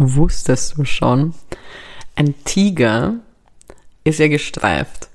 [0.00, 1.34] wusstest du schon,
[2.16, 3.14] ein Tiger
[4.02, 5.08] ist ja gestreift.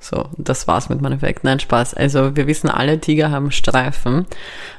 [0.00, 1.44] So, das war's mit meinem Effekt.
[1.44, 1.94] Nein, Spaß.
[1.94, 4.26] Also wir wissen alle, Tiger haben Streifen.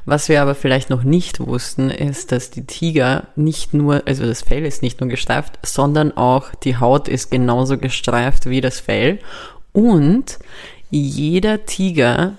[0.03, 4.41] Was wir aber vielleicht noch nicht wussten, ist, dass die Tiger nicht nur, also das
[4.41, 9.19] Fell ist nicht nur gestreift, sondern auch die Haut ist genauso gestreift wie das Fell.
[9.71, 10.39] Und
[10.89, 12.33] jeder Tiger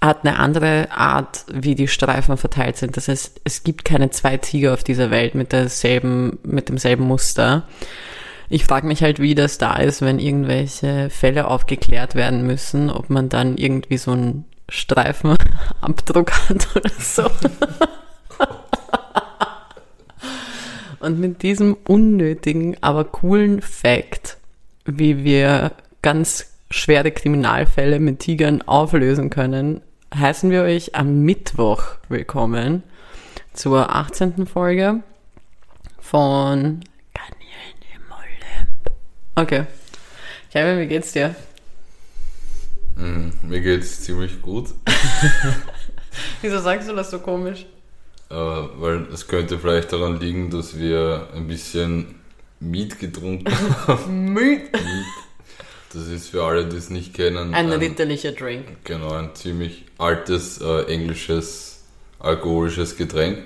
[0.00, 2.96] hat eine andere Art, wie die Streifen verteilt sind.
[2.96, 7.64] Das heißt, es gibt keine zwei Tiger auf dieser Welt mit derselben, mit demselben Muster.
[8.48, 13.10] Ich frage mich halt, wie das da ist, wenn irgendwelche Fälle aufgeklärt werden müssen, ob
[13.10, 17.24] man dann irgendwie so einen Streifenabdruck hat oder so.
[21.00, 24.36] Und mit diesem unnötigen, aber coolen Fact,
[24.84, 29.80] wie wir ganz schwere Kriminalfälle mit Tigern auflösen können,
[30.14, 32.82] heißen wir euch am Mittwoch willkommen
[33.52, 34.46] zur 18.
[34.46, 35.02] Folge
[35.98, 36.80] von
[37.14, 38.96] Garnelen im Olymp.
[39.34, 39.66] Okay.
[40.50, 41.34] Kevin, wie geht's dir?
[42.96, 44.68] Mm, mir geht's ziemlich gut.
[46.42, 47.66] Wieso sagst du das so komisch?
[48.30, 52.16] Äh, weil es könnte vielleicht daran liegen, dass wir ein bisschen
[52.60, 53.52] Miet getrunken
[53.86, 54.32] haben.
[54.32, 54.70] Müd.
[55.92, 57.54] Das ist für alle, die es nicht kennen.
[57.54, 58.84] Ein ritterlicher Drink.
[58.84, 61.68] Genau, ein ziemlich altes äh, englisches
[62.18, 63.44] alkoholisches Getränk.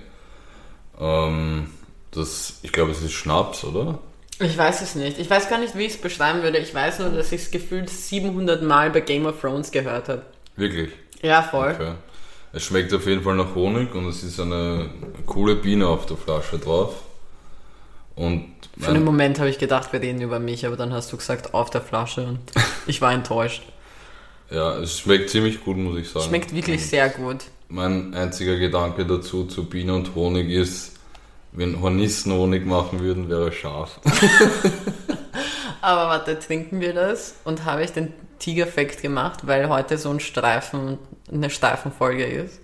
[1.00, 1.68] Ähm,
[2.10, 3.98] das, ich glaube, es ist Schnaps, oder?
[4.38, 5.18] Ich weiß es nicht.
[5.18, 6.58] Ich weiß gar nicht, wie ich es beschreiben würde.
[6.58, 10.22] Ich weiß nur, dass ich es gefühlt 700 Mal bei Game of Thrones gehört habe.
[10.56, 10.90] Wirklich?
[11.22, 11.72] Ja, voll.
[11.72, 11.92] Okay.
[12.52, 14.90] Es schmeckt auf jeden Fall nach Honig und es ist eine
[15.26, 16.94] coole Biene auf der Flasche drauf.
[18.14, 18.46] Und
[18.78, 21.54] Für einen Moment habe ich gedacht, wir reden über mich, aber dann hast du gesagt,
[21.54, 22.40] auf der Flasche und
[22.86, 23.62] ich war enttäuscht.
[24.50, 26.26] ja, es schmeckt ziemlich gut, muss ich sagen.
[26.26, 27.38] Schmeckt wirklich Und sehr gut.
[27.68, 30.92] Mein einziger Gedanke dazu zu Biene und Honig ist,
[31.52, 33.98] wenn Hornissen Honig machen würden, wäre es scharf.
[35.80, 37.36] Aber warte, trinken wir das?
[37.44, 40.98] Und habe ich den Tiger-Fact gemacht, weil heute so ein Streifen,
[41.30, 42.60] eine Streifenfolge ist.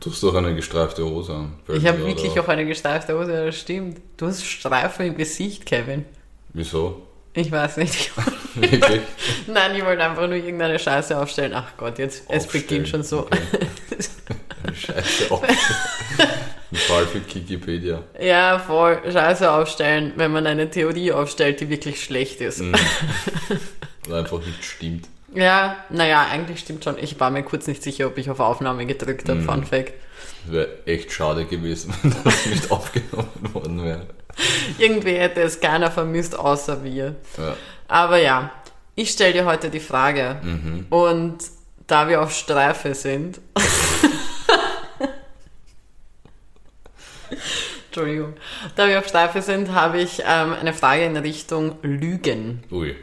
[0.00, 1.52] Du hast doch eine gestreifte Hose an.
[1.68, 4.00] Ich habe wirklich auch eine gestreifte Hose, ja, das stimmt.
[4.16, 6.06] Du hast Streifen im Gesicht, Kevin.
[6.54, 7.02] Wieso?
[7.34, 8.10] Ich weiß nicht.
[8.54, 9.02] Wirklich?
[9.46, 11.52] Nein, ich wollte einfach nur irgendeine Scheiße aufstellen.
[11.54, 13.20] Ach Gott, jetzt, es Aufstellen, beginnt schon so.
[13.20, 13.38] okay.
[14.74, 15.42] Scheiße auf.
[15.42, 18.02] Ein Fall für Wikipedia.
[18.20, 22.60] Ja, voll Scheiße aufstellen, wenn man eine Theorie aufstellt, die wirklich schlecht ist.
[22.60, 22.74] Mhm.
[24.06, 25.08] Oder einfach nicht stimmt.
[25.32, 26.98] Ja, naja, eigentlich stimmt schon.
[26.98, 29.40] Ich war mir kurz nicht sicher, ob ich auf Aufnahme gedrückt habe.
[29.40, 29.44] Mhm.
[29.44, 29.92] Fun Fact.
[30.46, 34.06] Wäre echt schade gewesen, wenn das nicht aufgenommen worden wäre.
[34.78, 37.16] Irgendwie hätte es keiner vermisst, außer wir.
[37.36, 37.56] Ja.
[37.88, 38.50] Aber ja,
[38.94, 40.36] ich stelle dir heute die Frage.
[40.42, 40.86] Mhm.
[40.90, 41.38] Und
[41.86, 43.40] da wir auf Streife sind.
[47.86, 48.34] Entschuldigung.
[48.76, 52.62] Da wir auf Streife sind, habe ich ähm, eine Frage in Richtung Lügen.
[52.70, 52.94] Ui.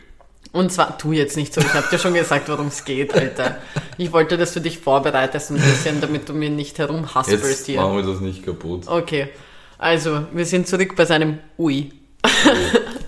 [0.54, 3.58] Und zwar, tu jetzt nicht so, ich habe dir schon gesagt, worum es geht, Alter.
[3.98, 7.82] Ich wollte, dass du dich vorbereitest ein bisschen, damit du mir nicht herumhaspelst Jetzt hier.
[7.82, 8.88] machen wir das nicht kaputt.
[8.88, 9.30] Okay,
[9.78, 11.92] also, wir sind zurück bei seinem Ui.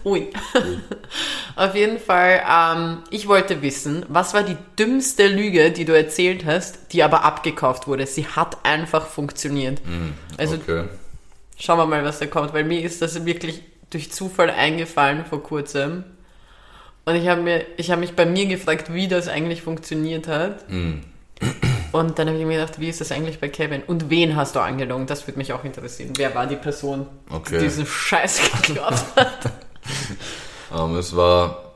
[0.06, 0.28] Ui.
[1.56, 6.46] Auf jeden Fall, ähm, ich wollte wissen, was war die dümmste Lüge, die du erzählt
[6.46, 8.06] hast, die aber abgekauft wurde?
[8.06, 9.82] Sie hat einfach funktioniert.
[10.38, 10.86] Also okay.
[11.58, 15.44] schauen wir mal, was da kommt, weil mir ist das wirklich durch Zufall eingefallen vor
[15.44, 16.06] kurzem.
[17.06, 20.66] Und ich habe mir, ich habe mich bei mir gefragt, wie das eigentlich funktioniert hat.
[21.92, 23.82] Und dann habe ich mir gedacht, wie ist das eigentlich bei Kevin?
[23.82, 25.08] Und wen hast du angelogen?
[25.08, 26.12] Das würde mich auch interessieren.
[26.18, 27.58] Wer war die Person, Okay.
[27.58, 29.52] die diesen Scheiß geglaubt hat?
[30.72, 31.74] Ähm, es war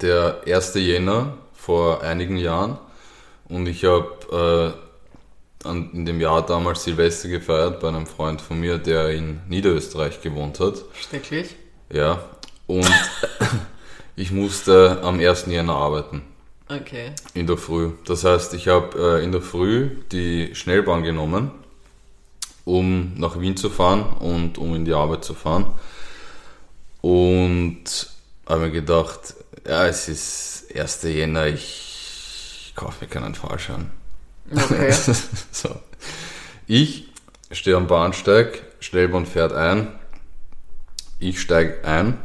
[0.00, 0.74] der 1.
[0.74, 2.78] Jänner vor einigen Jahren
[3.48, 4.76] und ich habe
[5.64, 9.40] äh, an- in dem Jahr damals Silvester gefeiert bei einem Freund von mir, der in
[9.48, 10.74] Niederösterreich gewohnt hat.
[11.10, 11.56] Wirklich?
[11.92, 12.20] Ja,
[12.68, 12.86] und
[14.16, 15.46] ich musste am 1.
[15.46, 16.22] Jänner arbeiten.
[16.68, 17.12] Okay.
[17.34, 17.92] In der Früh.
[18.06, 21.50] Das heißt, ich habe äh, in der Früh die Schnellbahn genommen,
[22.64, 25.66] um nach Wien zu fahren und um in die Arbeit zu fahren.
[27.00, 28.08] Und
[28.46, 29.34] habe mir gedacht,
[29.66, 31.02] ja, es ist 1.
[31.02, 33.90] Jänner, ich kaufe mir keinen Fahrschein.
[34.50, 34.92] Okay.
[35.50, 35.70] so.
[36.66, 37.08] Ich
[37.50, 39.88] stehe am Bahnsteig, Schnellbahn fährt ein,
[41.18, 42.18] ich steige ein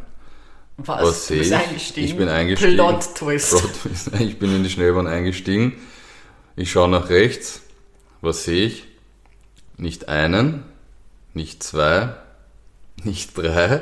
[0.78, 1.02] Was?
[1.04, 1.56] was sehe ich?
[1.56, 2.08] eingestiegen?
[2.08, 2.76] Ich bin eingestiegen.
[2.76, 3.50] Plot Twist.
[3.50, 4.12] Plot Twist.
[4.20, 5.74] Ich bin in die Schnellbahn eingestiegen.
[6.56, 7.62] Ich schaue nach rechts.
[8.22, 8.84] Was sehe ich?
[9.78, 10.64] Nicht einen,
[11.34, 12.16] nicht zwei,
[13.04, 13.82] nicht drei,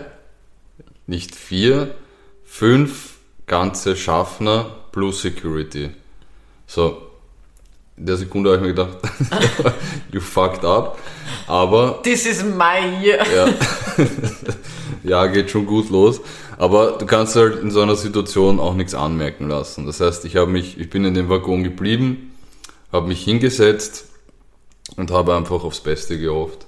[1.07, 1.95] nicht vier,
[2.43, 3.15] fünf
[3.47, 5.91] ganze Schaffner plus Security.
[6.67, 7.01] So,
[7.97, 8.97] in der Sekunde habe ich mir gedacht,
[10.11, 10.99] you fucked up.
[11.47, 13.25] Aber This is my year.
[13.33, 13.47] ja.
[15.03, 16.19] ja, geht schon gut los.
[16.57, 19.85] Aber du kannst halt in so einer Situation auch nichts anmerken lassen.
[19.85, 22.33] Das heißt, ich habe mich, ich bin in dem Waggon geblieben,
[22.91, 24.05] habe mich hingesetzt
[24.95, 26.65] und habe einfach aufs Beste gehofft.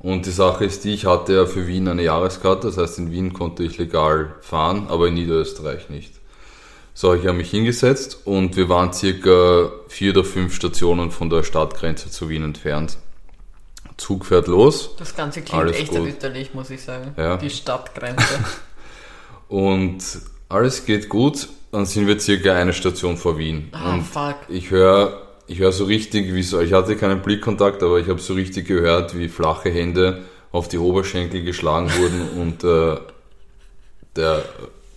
[0.00, 3.12] Und die Sache ist die, ich hatte ja für Wien eine Jahreskarte, das heißt in
[3.12, 6.14] Wien konnte ich legal fahren, aber in Niederösterreich nicht.
[6.94, 11.44] So, ich habe mich hingesetzt und wir waren circa vier oder fünf Stationen von der
[11.44, 12.98] Stadtgrenze zu Wien entfernt.
[13.96, 14.96] Zug fährt los.
[14.98, 15.98] Das Ganze klingt Alles echt gut.
[15.98, 17.14] erwitterlich, muss ich sagen.
[17.16, 17.36] Ja.
[17.36, 18.24] Die Stadtgrenze.
[19.52, 20.02] Und
[20.48, 21.48] alles geht gut.
[21.72, 23.68] Dann sind wir circa eine Station vor Wien.
[23.72, 24.36] Ah, und fuck.
[24.48, 28.20] ich höre ich höre so richtig, wie so, ich hatte keinen Blickkontakt, aber ich habe
[28.20, 32.98] so richtig gehört, wie flache Hände auf die Oberschenkel geschlagen wurden und äh,
[34.16, 34.42] der,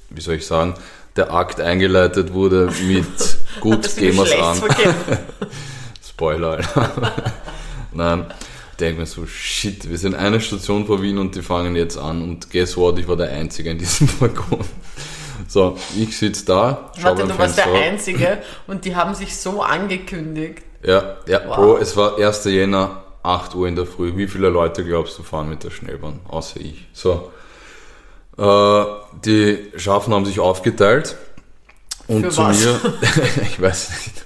[0.10, 0.75] wie soll ich sagen,
[1.18, 3.06] der Akt eingeleitet wurde mit
[3.60, 4.62] gut, gehen wir's an.
[6.08, 7.13] Spoiler, Alter.
[7.92, 8.25] Nein,
[8.80, 12.22] denke mir so, shit, wir sind eine Station vor Wien und die fangen jetzt an
[12.22, 14.60] und guess what, ich war der Einzige in diesem Waggon.
[15.48, 17.72] So, ich sitze da, schau Warte, beim du warst der.
[17.74, 20.63] Einzige und die haben sich so angekündigt.
[20.83, 21.56] Ja, ja, Wow.
[21.56, 22.45] Bro, es war 1.
[22.45, 24.16] Jänner, 8 Uhr in der Früh.
[24.16, 26.19] Wie viele Leute glaubst du fahren mit der Schnellbahn?
[26.27, 26.86] Außer ich.
[26.94, 27.31] So.
[28.38, 28.83] Äh,
[29.25, 31.16] die Schafen haben sich aufgeteilt.
[32.07, 32.63] Und Für zu was?
[32.63, 32.80] mir,
[33.42, 34.25] ich weiß nicht.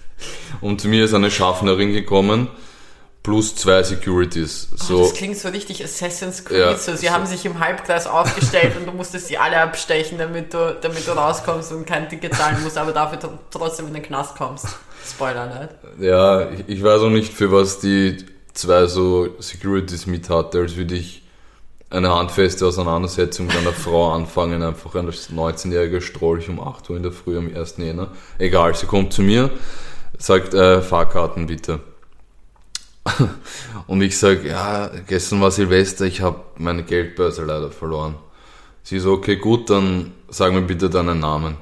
[0.62, 2.50] Und zu mir ist eine Schaffnerin gekommen,
[3.24, 4.70] plus zwei Securities.
[4.74, 6.60] Oh, So, Das klingt so richtig Assassin's Creed.
[6.60, 7.14] Ja, so, sie so.
[7.14, 11.12] haben sich im Halbkreis aufgestellt und du musstest sie alle abstechen, damit du, damit du
[11.12, 14.68] rauskommst und kein Ticket zahlen musst, aber dafür tr- trotzdem in den Knast kommst.
[15.08, 16.04] Spoiler nicht.
[16.04, 18.18] ja, ich, ich weiß auch nicht, für was die
[18.54, 21.24] zwei so Securities mit hatte, als würde ich
[21.90, 27.04] eine handfeste Auseinandersetzung mit einer Frau anfangen, einfach ein 19-jähriger Strolch um 8 Uhr in
[27.04, 27.76] der Früh am 1.
[27.78, 28.10] Jänner.
[28.38, 29.50] Egal, sie kommt zu mir,
[30.20, 31.80] sagt, äh, Fahrkarten bitte.
[33.88, 38.16] Und ich sag, ja, gestern war Silvester, ich habe meine Geldbörse leider verloren.
[38.84, 41.58] Sie so, okay, gut, dann sag mir bitte deinen Namen.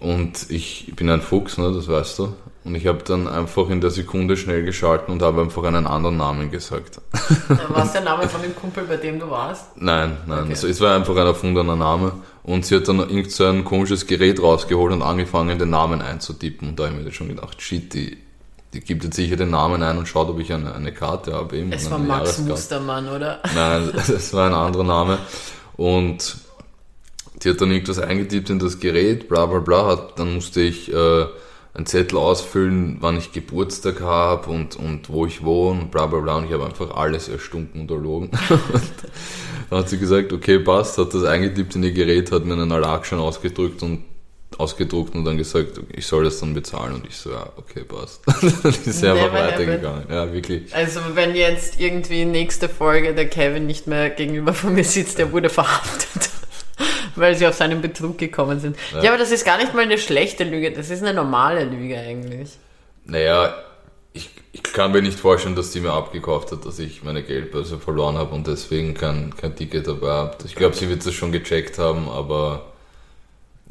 [0.00, 2.34] Und ich bin ein Fuchs, ne, das weißt du.
[2.64, 6.16] Und ich habe dann einfach in der Sekunde schnell geschalten und habe einfach einen anderen
[6.16, 7.00] Namen gesagt.
[7.68, 9.76] Was der Name von dem Kumpel, bei dem du warst?
[9.76, 10.50] Nein, nein, Okay.
[10.50, 12.12] also es war einfach ein erfundener Name.
[12.42, 16.70] Und sie hat dann irgend so ein komisches Gerät rausgeholt und angefangen, den Namen einzutippen.
[16.70, 18.16] Und da habe ich mir schon gedacht, shit, die
[18.80, 21.56] gibt jetzt sicher den Namen ein und schaut, ob ich eine, eine Karte habe.
[21.56, 22.50] Eben, Es war Max Jahreskarte.
[22.50, 23.40] Mustermann, oder?
[23.54, 25.18] Nein, das war ein anderer Name.
[25.76, 26.36] Und
[27.42, 29.86] die hat dann irgendwas eingetippt in das Gerät, bla bla bla.
[29.86, 31.26] Hat, dann musste ich äh,
[31.74, 36.36] einen Zettel ausfüllen, wann ich Geburtstag habe und, und wo ich wohne bla bla bla.
[36.36, 38.30] Und ich habe einfach alles erstunken und erlogen.
[39.70, 42.72] dann hat sie gesagt, okay, passt, hat das eingetippt in ihr Gerät, hat mir einen
[42.72, 44.04] Alarm schon ausgedrückt und
[44.58, 46.94] ausgedruckt und dann gesagt, ich soll das dann bezahlen.
[46.94, 48.22] Und ich so, ja, okay, passt.
[48.62, 50.06] dann ist sie einfach weitergegangen.
[50.10, 50.74] Ja, wirklich.
[50.74, 55.32] Also wenn jetzt irgendwie nächste Folge der Kevin nicht mehr gegenüber von mir sitzt, der
[55.32, 56.30] wurde verhaftet.
[57.16, 58.76] Weil sie auf seinen Betrug gekommen sind.
[58.92, 59.02] Ja.
[59.02, 59.10] Ja.
[59.10, 62.50] aber das ist gar nicht mal eine schlechte Lüge, das ist eine normale Lüge eigentlich.
[63.04, 63.54] Naja,
[64.12, 67.78] ich, ich kann mir nicht vorstellen, dass die mir abgekauft hat, dass ich meine Geldbörse
[67.78, 70.36] verloren habe und deswegen kein, kein Ticket dabei habe.
[70.44, 72.73] Ich glaube, sie wird das schon gecheckt haben, aber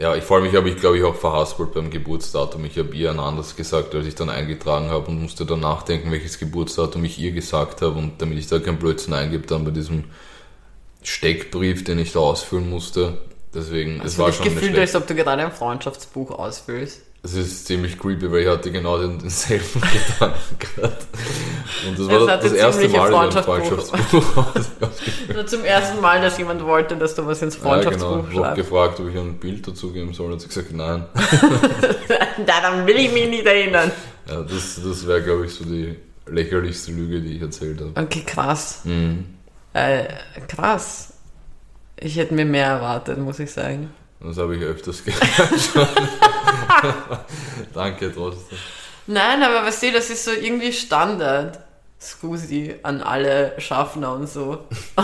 [0.03, 2.65] ja, ich vor allem, ich habe ich glaube ich auch verhaspelt beim Geburtsdatum.
[2.65, 6.11] Ich habe ihr ein anderes gesagt, als ich dann eingetragen habe und musste dann nachdenken,
[6.11, 9.71] welches Geburtsdatum ich ihr gesagt habe und damit ich da kein Blödsinn eingebe, dann bei
[9.71, 10.03] diesem
[11.03, 13.19] Steckbrief, den ich da ausfüllen musste.
[13.53, 17.01] Deswegen, es Hast du war schon eine gefühlt, als ob du gerade ein Freundschaftsbuch ausfüllst?
[17.25, 19.81] Es ist ziemlich creepy, weil ich hatte genau den, denselben
[20.19, 20.97] Gedanken gerade.
[21.87, 24.45] Und das Es war hatte das erste Mal, dass ich ein Freundschaftsbuch.
[25.33, 28.29] Nur zum ersten Mal, dass jemand wollte, dass du was ins Ja, Freundschaftsbuch genau.
[28.29, 30.33] Ich habe gefragt, ob ich ein Bild dazu geben soll.
[30.33, 31.05] Hat sie gesagt, nein.
[32.45, 33.89] Daran will ich mich nicht erinnern.
[34.27, 35.95] Ja, das das wäre, glaube ich, so die
[36.27, 37.91] lächerlichste Lüge, die ich erzählt habe.
[38.01, 38.81] Okay, krass.
[38.83, 39.25] Mhm.
[39.73, 40.07] Äh,
[40.49, 41.13] krass.
[41.95, 43.91] Ich hätte mir mehr erwartet, muss ich sagen.
[44.19, 45.89] Das habe ich öfters gehört.
[47.73, 48.57] Danke trotzdem.
[49.07, 51.59] Nein, aber weißt du, das ist so irgendwie Standard.
[51.99, 54.59] Scusi an alle Schaffner und so.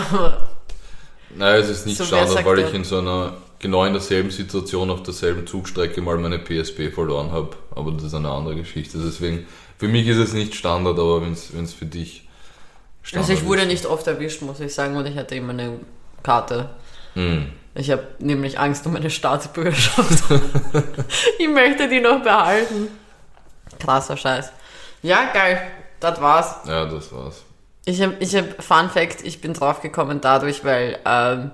[1.34, 4.90] Nein, es ist nicht So, Standard, weil ich in so einer genau in derselben Situation
[4.90, 7.56] auf derselben Zugstrecke mal meine PSP verloren habe.
[7.74, 8.98] Aber das ist eine andere Geschichte.
[8.98, 9.46] Deswegen,
[9.78, 12.28] für mich ist es nicht Standard, aber wenn es für dich
[13.02, 13.68] Standard also ich wurde ist.
[13.68, 15.78] nicht oft erwischt, muss ich sagen, und ich hatte immer eine
[16.22, 16.70] Karte.
[17.14, 17.46] Hm.
[17.80, 20.24] Ich habe nämlich Angst um meine Staatsbürgerschaft.
[21.38, 22.88] ich möchte die noch behalten.
[23.78, 24.52] Krasser Scheiß.
[25.00, 25.62] Ja, geil.
[25.98, 26.56] Das war's.
[26.66, 27.42] Ja, das war's.
[27.86, 31.52] Ich habe, ich hab, Fun Fact, ich bin draufgekommen dadurch, weil, ähm,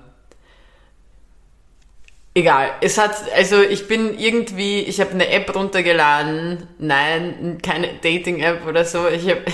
[2.33, 8.67] egal, es hat, also ich bin irgendwie, ich habe eine App runtergeladen, nein, keine Dating-App
[8.67, 9.45] oder so, ich habe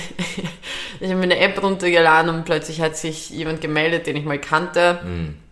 [0.99, 5.01] ich hab eine App runtergeladen und plötzlich hat sich jemand gemeldet, den ich mal kannte
[5.03, 5.42] Hm.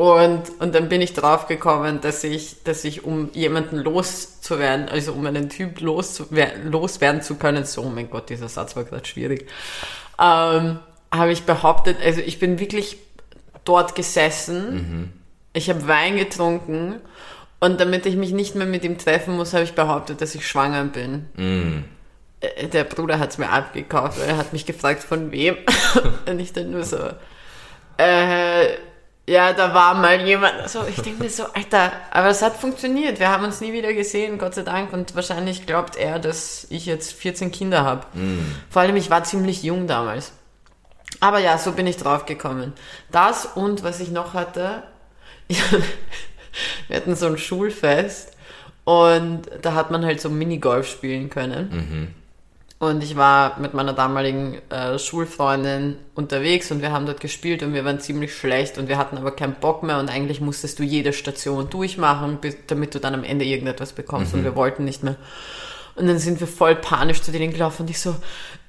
[0.00, 5.12] Und, und dann bin ich drauf gekommen, dass ich, dass ich, um jemanden loszuwerden, also
[5.12, 9.06] um einen Typ loszuwer loswerden zu können, so, oh mein Gott, dieser Satz war gerade
[9.06, 9.46] schwierig,
[10.18, 10.78] ähm,
[11.12, 12.96] habe ich behauptet, also ich bin wirklich
[13.66, 15.12] dort gesessen, mhm.
[15.52, 16.94] ich habe Wein getrunken
[17.60, 20.48] und damit ich mich nicht mehr mit ihm treffen muss, habe ich behauptet, dass ich
[20.48, 21.26] schwanger bin.
[21.36, 21.84] Mhm.
[22.72, 25.58] Der Bruder hat es mir abgekauft, er hat mich gefragt, von wem.
[26.26, 26.96] und ich dann nur so,
[27.98, 28.78] äh,
[29.30, 30.54] ja, da war mal jemand.
[30.60, 33.20] Also ich denke mir so, Alter, aber es hat funktioniert.
[33.20, 34.92] Wir haben uns nie wieder gesehen, Gott sei Dank.
[34.92, 38.06] Und wahrscheinlich glaubt er, dass ich jetzt 14 Kinder habe.
[38.14, 38.40] Mm.
[38.70, 40.32] Vor allem, ich war ziemlich jung damals.
[41.20, 42.72] Aber ja, so bin ich drauf gekommen.
[43.12, 44.82] Das und was ich noch hatte,
[46.88, 48.36] wir hatten so ein Schulfest
[48.82, 51.70] und da hat man halt so Minigolf spielen können.
[51.70, 52.19] Mhm.
[52.80, 57.74] Und ich war mit meiner damaligen äh, Schulfreundin unterwegs und wir haben dort gespielt und
[57.74, 60.82] wir waren ziemlich schlecht und wir hatten aber keinen Bock mehr und eigentlich musstest du
[60.82, 64.38] jede Station durchmachen, damit du dann am Ende irgendetwas bekommst mhm.
[64.38, 65.16] und wir wollten nicht mehr.
[65.94, 68.16] Und dann sind wir voll panisch zu denen gelaufen und ich so,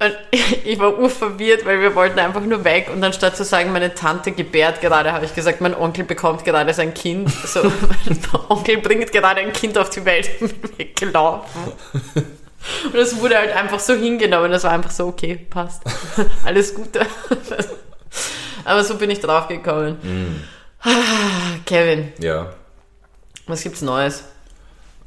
[0.65, 3.96] ich war urverwirrt, weil wir wollten einfach nur weg und dann statt zu sagen, meine
[3.96, 7.30] Tante gebärt gerade, habe ich gesagt, mein Onkel bekommt gerade sein Kind.
[7.30, 11.72] So, mein Onkel bringt gerade ein Kind auf die Welt und bin weggelaufen.
[12.86, 14.51] Und das wurde halt einfach so hingenommen.
[14.51, 15.84] Das war einfach so, okay, passt.
[16.46, 17.01] Alles Gute.
[18.65, 19.98] Aber so bin ich drauf gekommen.
[20.03, 20.88] Mm.
[21.65, 22.13] Kevin.
[22.20, 22.53] Ja.
[23.48, 24.24] Was gibt's Neues?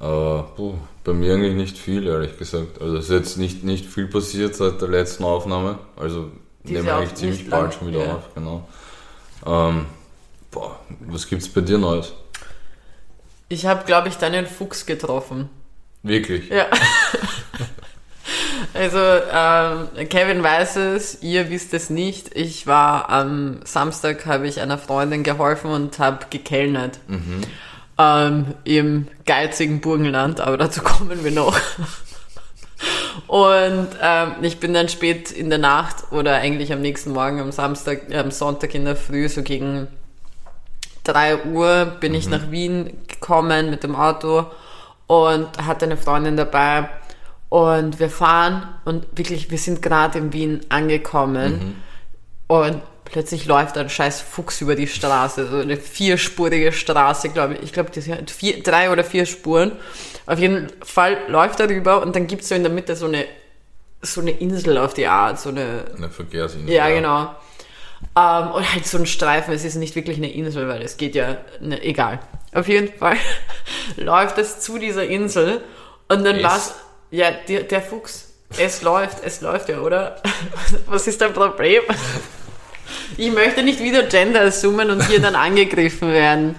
[0.00, 2.80] Uh, puh, bei mir eigentlich nicht viel, ehrlich gesagt.
[2.82, 5.78] Also es ist jetzt nicht, nicht viel passiert seit der letzten Aufnahme.
[5.96, 6.30] Also
[6.64, 8.16] nehmen wir eigentlich ziemlich bald schon wieder ja.
[8.16, 8.68] auf, genau.
[9.46, 9.86] Ähm,
[10.50, 12.12] boah, was gibt's bei dir Neues?
[13.48, 15.48] Ich habe, glaube ich, deinen Fuchs getroffen.
[16.04, 16.48] Wirklich?
[16.50, 16.66] Ja.
[18.72, 22.34] Also ähm, Kevin weiß es, ihr wisst es nicht.
[22.34, 26.98] Ich war am Samstag, habe ich einer Freundin geholfen und habe gekellnert.
[27.06, 27.42] Mhm.
[27.98, 31.56] Ähm, Im geizigen Burgenland, aber dazu kommen wir noch.
[33.28, 37.52] Und ähm, ich bin dann spät in der Nacht oder eigentlich am nächsten Morgen, am
[37.52, 39.86] Samstag, äh, am Sonntag in der Früh, so gegen
[41.04, 42.18] 3 Uhr, bin mhm.
[42.18, 44.46] ich nach Wien gekommen mit dem Auto
[45.06, 46.88] und hatte eine Freundin dabei
[47.48, 51.74] und wir fahren und wirklich, wir sind gerade in Wien angekommen mhm.
[52.48, 57.62] und plötzlich läuft ein scheiß Fuchs über die Straße, so eine vierspurige Straße, glaube ich.
[57.62, 59.72] Ich glaube, das sind vier, drei oder vier Spuren.
[60.26, 63.06] Auf jeden Fall läuft er rüber und dann gibt es so in der Mitte so
[63.06, 63.24] eine,
[64.02, 65.84] so eine Insel auf die Art, so eine...
[65.96, 66.74] Eine Verkehrsinsel.
[66.74, 66.94] Ja, ja.
[66.96, 67.34] genau.
[68.16, 71.14] Ähm, und halt so ein Streifen, es ist nicht wirklich eine Insel, weil es geht
[71.14, 72.20] ja, ne, egal.
[72.54, 73.16] Auf jeden Fall
[73.96, 75.60] läuft es zu dieser Insel
[76.08, 76.74] und dann war es,
[77.10, 80.22] ja, der, der Fuchs, es läuft, es läuft ja, oder?
[80.86, 81.82] Was ist dein Problem?
[83.16, 86.54] Ich möchte nicht wieder Gender assumen und hier dann angegriffen werden.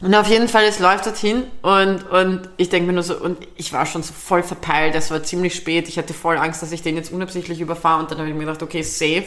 [0.00, 3.36] Und auf jeden Fall, es läuft dorthin und, und ich denke mir nur so, und
[3.56, 6.70] ich war schon so voll verpeilt, es war ziemlich spät, ich hatte voll Angst, dass
[6.70, 8.00] ich den jetzt unabsichtlich überfahre.
[8.00, 9.24] Und dann habe ich mir gedacht, okay, safe,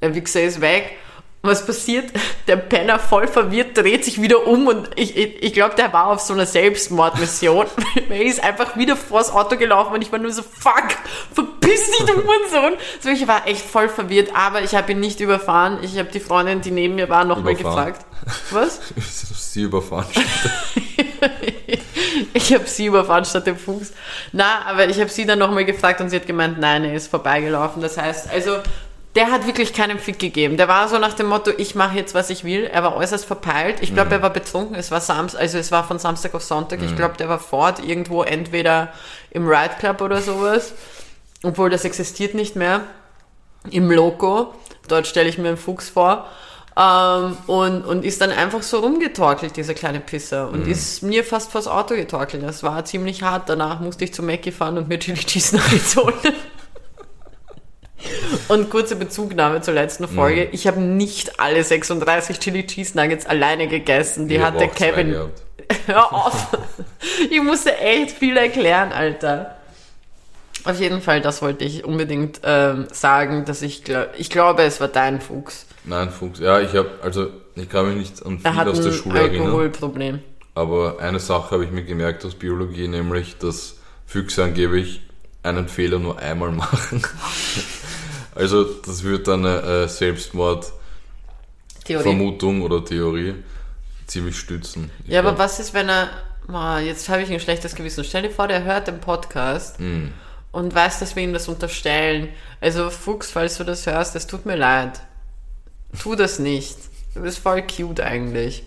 [0.00, 0.96] der Wichser ist weg
[1.44, 2.10] was passiert?
[2.46, 6.06] Der Penner voll verwirrt dreht sich wieder um und ich, ich, ich glaube, der war
[6.06, 7.66] auf so einer Selbstmordmission.
[8.08, 10.88] er ist einfach wieder vors Auto gelaufen und ich war nur so, fuck,
[11.32, 12.78] verpiss dich, du Hurensohn.
[13.00, 15.78] So, ich war echt voll verwirrt, aber ich habe ihn nicht überfahren.
[15.82, 18.04] Ich habe die Freundin, die neben mir war, nochmal gefragt.
[18.50, 18.80] Was?
[19.52, 20.06] sie überfahren.
[22.32, 23.92] ich habe sie überfahren statt dem Fuchs.
[24.32, 27.08] Na, aber ich habe sie dann nochmal gefragt und sie hat gemeint, nein, er ist
[27.08, 27.82] vorbeigelaufen.
[27.82, 28.58] Das heißt, also
[29.14, 30.56] der hat wirklich keinen Fick gegeben.
[30.56, 32.64] Der war so nach dem Motto, ich mache jetzt, was ich will.
[32.64, 33.76] Er war äußerst verpeilt.
[33.80, 34.14] Ich glaube, mhm.
[34.14, 34.74] er war betrunken.
[34.74, 36.80] Es war Samstag, also es war von Samstag auf Sonntag.
[36.80, 36.86] Mhm.
[36.86, 38.92] Ich glaube, der war fort irgendwo entweder
[39.30, 40.72] im Ride Club oder sowas.
[41.44, 42.80] Obwohl das existiert nicht mehr.
[43.70, 44.54] Im Loco.
[44.88, 46.26] Dort stelle ich mir einen Fuchs vor.
[46.76, 50.48] Ähm, und, und ist dann einfach so rumgetorkelt, dieser kleine Pisser.
[50.48, 50.72] Und mhm.
[50.72, 52.42] ist mir fast vors Auto getorkelt.
[52.42, 53.48] Das war ziemlich hart.
[53.48, 56.14] Danach musste ich zu Mackie fahren und mir Chili Cheese nachgezogen.
[58.48, 60.42] Und kurze Bezugnahme zur letzten Folge.
[60.42, 60.48] Mhm.
[60.52, 64.28] Ich habe nicht alle 36 Chili Cheese Nuggets alleine gegessen.
[64.28, 65.14] Die ich hat der Kevin.
[65.86, 66.48] Hör auf.
[67.30, 69.56] ich musste echt viel erklären, Alter.
[70.64, 74.80] Auf jeden Fall, das wollte ich unbedingt ähm, sagen, dass ich glaube, ich glaube, es
[74.80, 75.66] war dein Fuchs.
[75.84, 76.40] Nein, Fuchs.
[76.40, 79.46] Ja, ich habe, also ich kann mich nicht an viel aus der Schule erinnern.
[79.46, 80.20] Alkoholproblem.
[80.54, 85.02] Aber eine Sache habe ich mir gemerkt aus Biologie, nämlich, dass Füchse angeblich
[85.44, 87.02] einen Fehler nur einmal machen.
[88.36, 93.36] Also das wird dann eine äh, Selbstmord-Vermutung oder Theorie
[94.08, 94.90] ziemlich stützen.
[95.06, 95.34] ja, glaub.
[95.34, 96.10] aber was ist, wenn er...
[96.48, 98.02] Oh, jetzt habe ich ein schlechtes Gewissen.
[98.02, 100.08] Stell dir vor, der hört den Podcast mm.
[100.50, 102.28] und weiß, dass wir ihm das unterstellen.
[102.60, 105.00] Also Fuchs, falls du das hörst, es tut mir leid.
[106.02, 106.76] Tu das nicht.
[107.14, 108.64] Du bist voll cute eigentlich.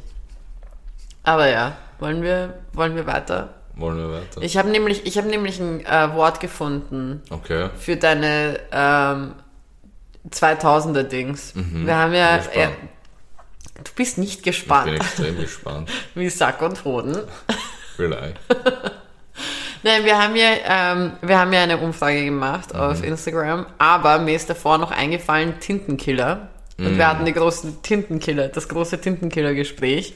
[1.24, 3.57] Aber ja, wollen wir, wollen wir weiter?
[3.77, 4.41] Wollen wir weiter?
[4.41, 7.69] Ich habe nämlich, ich habe nämlich ein äh, Wort gefunden okay.
[7.77, 9.34] für deine ähm,
[10.29, 11.53] 2000er Dings.
[11.55, 12.69] Wir haben ja, äh,
[13.75, 15.89] du bist nicht Ich gespannt, bin extrem gespannt.
[16.15, 17.19] wie Sack und Hoden.
[17.96, 18.38] Vielleicht.
[19.84, 24.36] Nein, wir haben ja, ähm, wir haben ja eine Umfrage gemacht auf Instagram, aber mir
[24.36, 26.50] ist davor noch eingefallen Tintenkiller.
[26.79, 30.13] Und wir hatten die großen Tintenkiller, das große Tintenkiller-Gespräch,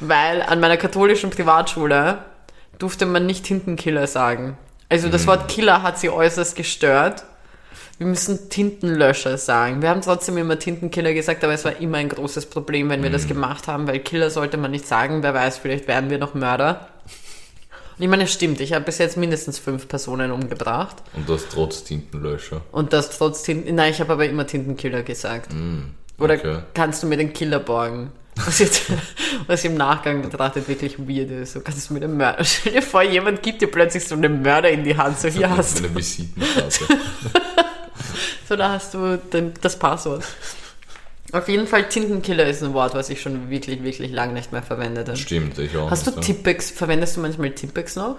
[0.00, 2.18] weil an meiner katholischen Privatschule
[2.78, 4.56] durfte man nicht Tintenkiller sagen.
[4.88, 7.24] Also das Wort Killer hat sie äußerst gestört.
[7.98, 9.82] Wir müssen Tintenlöscher sagen.
[9.82, 13.10] Wir haben trotzdem immer Tintenkiller gesagt, aber es war immer ein großes Problem, wenn wir
[13.10, 15.22] das gemacht haben, weil Killer sollte man nicht sagen.
[15.22, 16.88] Wer weiß, vielleicht werden wir noch Mörder.
[17.98, 18.60] Und ich meine, es stimmt.
[18.60, 20.96] Ich habe bis jetzt mindestens fünf Personen umgebracht.
[21.14, 22.60] Und das trotz Tintenlöscher.
[22.70, 23.74] Und das trotz Tinten...
[23.74, 25.50] Nein, ich habe aber immer Tintenkiller gesagt.
[26.20, 26.58] Oder okay.
[26.74, 28.12] kannst du mir den Killer borgen?
[28.44, 28.82] Was jetzt,
[29.46, 31.54] was im Nachgang betrachtet wirklich weird ist.
[31.54, 32.44] So kannst du mir den Mörder...
[32.44, 35.18] Stell dir vor, jemand gibt dir plötzlich so einen Mörder in die Hand.
[35.18, 35.88] So, hier hast du...
[38.48, 40.24] So, da hast du den, das Passwort.
[41.32, 44.62] Auf jeden Fall, Tintenkiller ist ein Wort, was ich schon wirklich, wirklich lang nicht mehr
[44.62, 45.18] verwendet habe.
[45.18, 45.90] Stimmt, ich auch.
[45.90, 46.34] Hast du nicht, ja.
[46.34, 48.16] Tippex, verwendest du manchmal Tippex noch?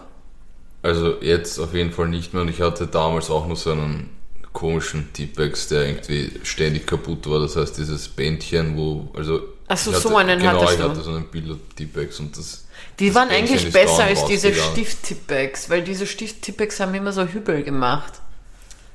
[0.84, 4.12] Also jetzt auf jeden Fall nicht mehr und ich hatte damals auch nur so einen
[4.54, 7.40] komischen Tippex, der irgendwie ständig kaputt war.
[7.40, 9.42] Das heißt, dieses Bändchen, wo, also.
[9.70, 10.90] Ach so, ich einen genau, hattest ich du.
[10.90, 12.66] hatte so einen Bilder-Tippex und das.
[13.00, 14.54] Die das waren eigentlich besser als diese.
[14.54, 18.14] Stift-Tippex, weil diese Stift-Tippex haben immer so Hübel gemacht.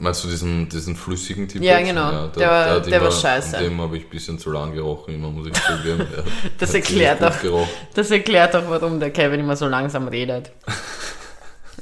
[0.00, 1.64] Meinst du diesen, diesen flüssigen Tippex?
[1.70, 2.26] Ja, genau.
[2.26, 3.56] Der war- hat der war immer- scheiße.
[3.56, 5.98] An dem habe ich ein bisschen zu lang gerochen, immer muss ich zugeben.
[6.10, 6.24] Der
[6.58, 7.68] Das erklärt auch, gerochen.
[7.94, 10.50] das erklärt auch, warum der Kevin immer so langsam redet.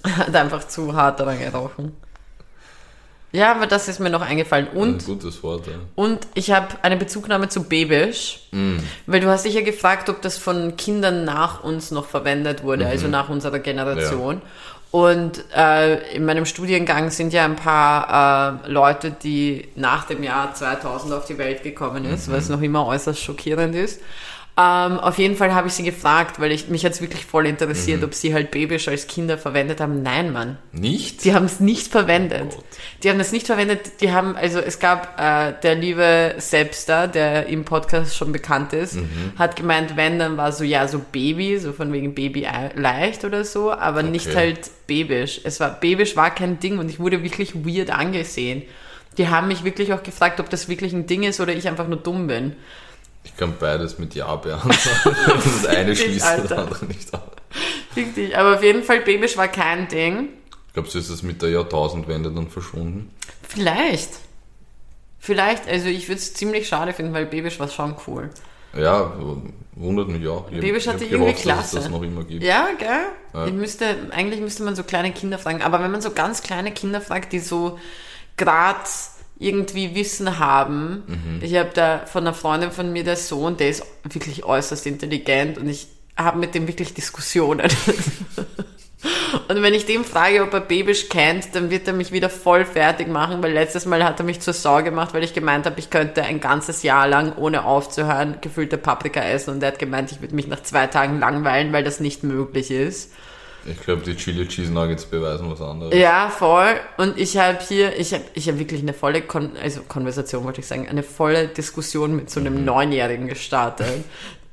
[0.05, 1.97] Er hat einfach zu hart daran gerochen.
[3.33, 4.69] Ja, aber das ist mir noch eingefallen.
[4.73, 5.73] Ein Und, gutes Wort, ja.
[5.95, 8.41] und ich habe eine Bezugnahme zu Babisch,
[9.07, 12.87] weil du hast dich ja gefragt, ob das von Kindern nach uns noch verwendet wurde,
[12.87, 14.43] also nach unserer Generation.
[14.91, 20.53] Und äh, in meinem Studiengang sind ja ein paar äh, Leute, die nach dem Jahr
[20.55, 24.03] 2000 auf die Welt gekommen ist, was noch immer äußerst schockierend ist.
[24.55, 28.05] Ähm, auf jeden Fall habe ich sie gefragt, weil ich mich jetzt wirklich voll interessiert,
[28.05, 30.03] ob sie halt Babisch als Kinder verwendet haben.
[30.03, 30.59] Nein, Mann.
[30.73, 31.25] Nicht?
[31.25, 32.55] Die haben es nicht verwendet.
[32.59, 32.63] Oh.
[33.03, 34.03] Die haben das nicht verwendet.
[34.03, 38.97] Die haben, also es gab äh, der liebe Selbster, der im Podcast schon bekannt ist,
[38.97, 39.33] Mhm.
[39.39, 43.25] hat gemeint, wenn, dann war so, ja, so Baby, so von wegen Baby ei- leicht
[43.25, 44.37] oder so, aber nicht Okay.
[44.37, 45.41] halt babisch.
[45.45, 48.65] Es war, babisch war kein Ding und ich wurde wirklich weird angesehen.
[49.17, 51.89] Die haben mich wirklich auch gefragt, ob das wirklich ein Ding ist oder ich einfach
[51.89, 52.55] nur dumm bin.
[53.25, 55.17] Ich kann beides mit Ja beantworten.
[55.45, 57.21] das eine schließt das andere nicht aus.
[57.95, 60.31] Richtig, aber auf jeden Fall babisch war kein Ding.
[60.73, 63.11] Glaubst du, ist das mit der Jahrtausendwende dann verschwunden?
[63.47, 64.11] Vielleicht.
[65.19, 68.31] Vielleicht, also ich würde es ziemlich schade finden, weil babisch war schon cool.
[68.77, 69.13] Ja,
[69.73, 70.51] wundert mich auch.
[70.51, 71.77] Ich Babysch hatte gehofft, irgendwie dass es Klasse.
[71.77, 72.43] das noch immer gibt.
[72.43, 72.89] Ja, gell?
[73.35, 73.47] Ja.
[73.47, 75.63] Ich müsste, eigentlich müsste man so kleine Kinder fragen.
[75.63, 77.79] Aber wenn man so ganz kleine Kinder fragt, die so
[78.37, 78.89] grad
[79.43, 81.03] irgendwie Wissen haben.
[81.07, 81.41] Mhm.
[81.43, 85.59] Ich habe da von einer Freundin von mir, der Sohn, der ist wirklich äußerst intelligent
[85.59, 87.69] und ich habe mit dem wirklich Diskussionen.
[89.49, 92.65] Und wenn ich dem frage, ob er Babisch kennt, dann wird er mich wieder voll
[92.65, 95.81] fertig machen, weil letztes Mal hat er mich zur Sau gemacht, weil ich gemeint habe,
[95.81, 99.55] ich könnte ein ganzes Jahr lang, ohne aufzuhören, gefüllte Paprika essen.
[99.55, 102.71] Und er hat gemeint, ich würde mich nach zwei Tagen langweilen, weil das nicht möglich
[102.71, 103.13] ist.
[103.65, 105.95] Ich glaube, die Chili Cheese Nuggets beweisen was anderes.
[105.95, 106.75] Ja, voll.
[106.97, 110.61] Und ich habe hier, ich habe ich hab wirklich eine volle, Kon also Konversation wollte
[110.61, 114.05] ich sagen, eine volle Diskussion mit so einem Neunjährigen gestartet,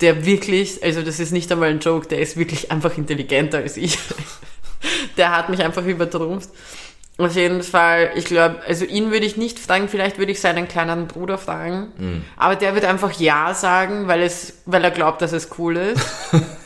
[0.02, 3.78] der wirklich, also das ist nicht einmal ein Joke, der ist wirklich einfach intelligenter als
[3.78, 3.98] ich.
[5.18, 6.50] Der hat mich einfach übertrumpft.
[7.18, 10.70] Auf jeden Fall, ich glaube, also ihn würde ich nicht fragen, vielleicht würde ich seinen
[10.70, 12.24] kleinen Bruder fragen.
[12.38, 16.02] Aber der wird einfach Ja sagen, weil es, weil er glaubt, dass es cool ist.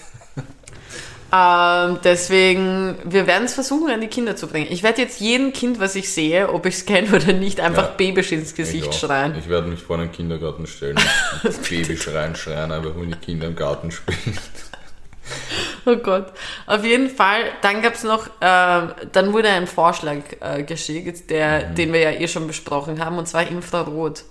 [1.36, 4.68] Ähm, deswegen, wir werden es versuchen, an die Kinder zu bringen.
[4.70, 7.90] Ich werde jetzt jedem Kind, was ich sehe, ob ich es kenne oder nicht, einfach
[7.90, 7.94] Ja.
[7.98, 8.94] Babysch ins Ich Gesicht auch.
[8.94, 9.36] schreien.
[9.40, 11.00] Ich werde mich vor einen Kindergarten stellen
[11.44, 14.38] und Baby schreien, schreien, einfach wenn die Kinder im Garten spielen.
[15.86, 16.28] Oh Gott.
[16.68, 21.76] Auf jeden Fall, dann gab's noch, äh, dann wurde ein Vorschlag äh, geschickt, der, Mhm.
[21.76, 24.24] den wir ja eh schon besprochen haben, und zwar Infrarot.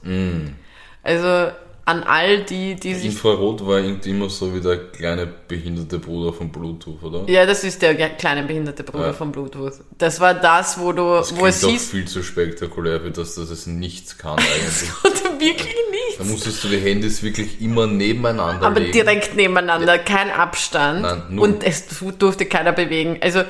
[1.02, 1.50] Also
[1.84, 6.32] an all die, die sich Infrarot war irgendwie immer so wie der kleine behinderte Bruder
[6.32, 7.24] von Bluetooth, oder?
[7.28, 9.12] Ja, das ist der kleine behinderte Bruder Ja.
[9.12, 9.74] von Bluetooth.
[9.98, 13.50] Das war das, wo du, Das wo es hieß, viel zu spektakulär, für das, dass
[13.50, 14.90] es nichts kann eigentlich.
[15.04, 15.74] oder wirklich
[16.18, 16.32] Da nichts.
[16.32, 18.92] musstest du die Handys wirklich immer nebeneinander Aber legen.
[18.92, 21.02] direkt nebeneinander, kein Abstand.
[21.02, 23.18] Nein, und es du- durfte keiner bewegen.
[23.20, 23.42] Also,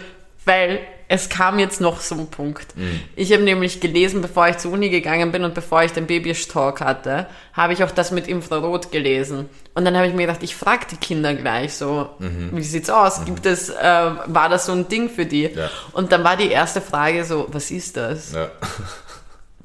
[0.47, 0.81] weil
[1.13, 2.69] es kam jetzt noch so ein Punkt.
[3.17, 6.81] Ich habe nämlich gelesen, bevor ich zur Uni gegangen bin und bevor ich den Babystalk
[6.81, 9.51] hatte, habe ich auch das mit Infrarot gelesen.
[9.75, 13.27] Und dann habe ich mir gedacht, ich frage die Kinder gleich so, wie sieht's aus?
[13.27, 15.51] Gibt es, äh, war das so ein Ding für die?
[15.55, 15.69] Ja.
[15.93, 18.33] Und dann war die erste Frage so, was ist das?
[18.33, 18.51] Ja.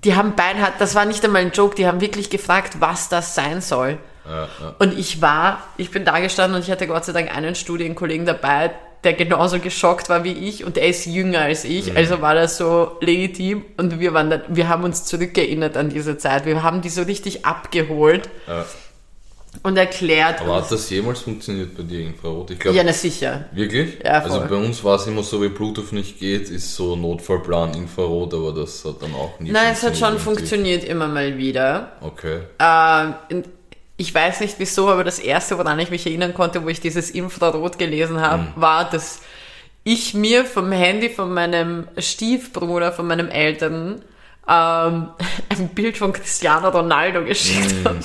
[0.04, 3.34] Die haben beide, das war nicht einmal ein Joke, die haben wirklich gefragt, was das
[3.34, 3.98] sein soll.
[4.30, 4.48] Ja.
[4.78, 8.28] Und ich war, ich bin da gestanden und ich hatte Gott sei Dank einen Studienkollegen
[8.28, 8.76] dabei,
[9.08, 12.58] der genauso geschockt war wie ich und er ist jünger als ich, also war das
[12.58, 16.46] so legitim und wir waren dann, wir haben uns zurückerinnert an diese Zeit.
[16.46, 18.66] Wir haben die so richtig abgeholt Ja.
[19.64, 20.42] und erklärt.
[20.42, 22.52] Aber hat das jemals funktioniert bei dir, Infrarot?
[22.52, 23.46] Ich glaube, ja, na sicher.
[23.54, 24.00] wirklich?
[24.04, 24.48] Ja, also voll.
[24.50, 28.52] bei uns war es immer so, wie Bluetooth nicht geht, ist so Notfallplan Infrarot, aber
[28.52, 31.94] das hat dann auch nie Nein, es hat schon funktioniert immer mal wieder.
[32.02, 32.40] Okay.
[33.30, 33.44] In-
[33.98, 37.10] ich weiß nicht wieso, aber das erste, woran ich mich erinnern konnte, wo ich dieses
[37.10, 39.22] Infrarot gelesen habe, war, dass
[39.84, 44.04] ich mir vom Handy von meinem Stiefbruder, von meinem Eltern,
[44.48, 45.10] ähm,
[45.50, 48.00] ein Bild von Cristiano Ronaldo geschickt habe.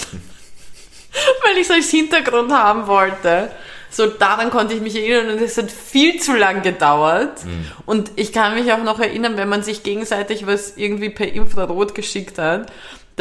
[1.45, 3.51] Weil ich es als Hintergrund haben wollte.
[3.91, 7.41] So daran konnte ich mich erinnern und es hat viel zu lang gedauert.
[7.85, 11.95] Und ich kann mich auch noch erinnern, wenn man sich gegenseitig was irgendwie per Infrarot
[11.95, 12.73] geschickt hat,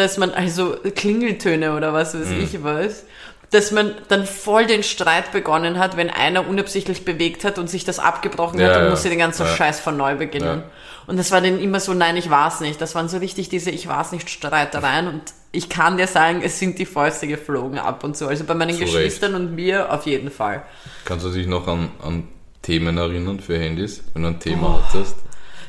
[0.01, 3.05] dass man also Klingeltöne oder was weiß ich was,
[3.51, 7.83] dass man dann voll den Streit begonnen hat, wenn einer unabsichtlich bewegt hat und sich
[7.83, 8.89] das abgebrochen Ja, hat und ja.
[8.89, 9.53] musste den ganzen Ja.
[9.55, 10.63] Scheiß von neu beginnen.
[11.07, 12.79] Und das war dann immer so, nein, ich war's nicht.
[12.79, 16.59] Das waren so richtig diese Ich war's nicht Streitereien und ich kann dir sagen, es
[16.59, 18.27] sind die Fäuste geflogen ab und so.
[18.27, 18.93] Also bei meinen Zu Recht.
[18.93, 20.63] Geschwistern und mir auf jeden Fall.
[21.03, 22.27] Kannst du dich noch an, an
[22.61, 25.15] Themen erinnern für Handys, wenn du ein Thema hattest?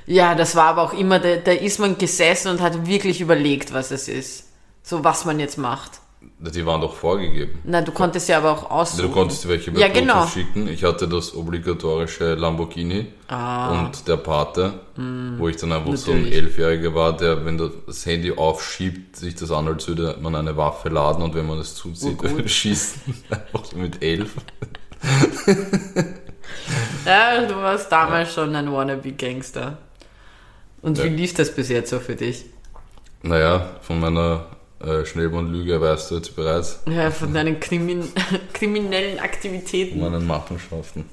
[0.07, 3.73] Ja, das war aber auch immer, da, da ist man gesessen und hat wirklich überlegt,
[3.73, 4.49] was es ist.
[4.83, 6.01] So, was man jetzt macht.
[6.39, 7.59] Die waren doch vorgegeben.
[7.65, 9.03] Na, du konntest ja aber auch aussuchen.
[9.03, 10.25] Du konntest welche bei Ja, genau.
[10.27, 10.69] schicken.
[10.69, 13.81] Ich hatte das obligatorische Lamborghini Ah.
[13.87, 14.75] und der Pate,
[15.39, 16.37] wo ich dann einfach so ein Natürlich.
[16.43, 20.89] Elfjähriger war, der, wenn das Handy aufschiebt, sich das an, als würde man eine Waffe
[20.91, 23.03] laden und wenn man es zuzieht, Oh, schießen.
[23.31, 24.31] Einfach so mit elf.
[27.05, 29.79] Ja, du warst damals schon ein Wannabe-Gangster.
[30.83, 31.05] Und Ja.
[31.05, 32.45] wie lief das bis jetzt so für dich?
[33.23, 34.47] Naja, von meiner
[34.81, 38.03] äh, Schnellbahnlüge weißt du jetzt bereits, Ja, von deinen Krimin
[38.53, 40.01] kriminellen Aktivitäten.
[40.01, 41.05] von meinen Machenschaften.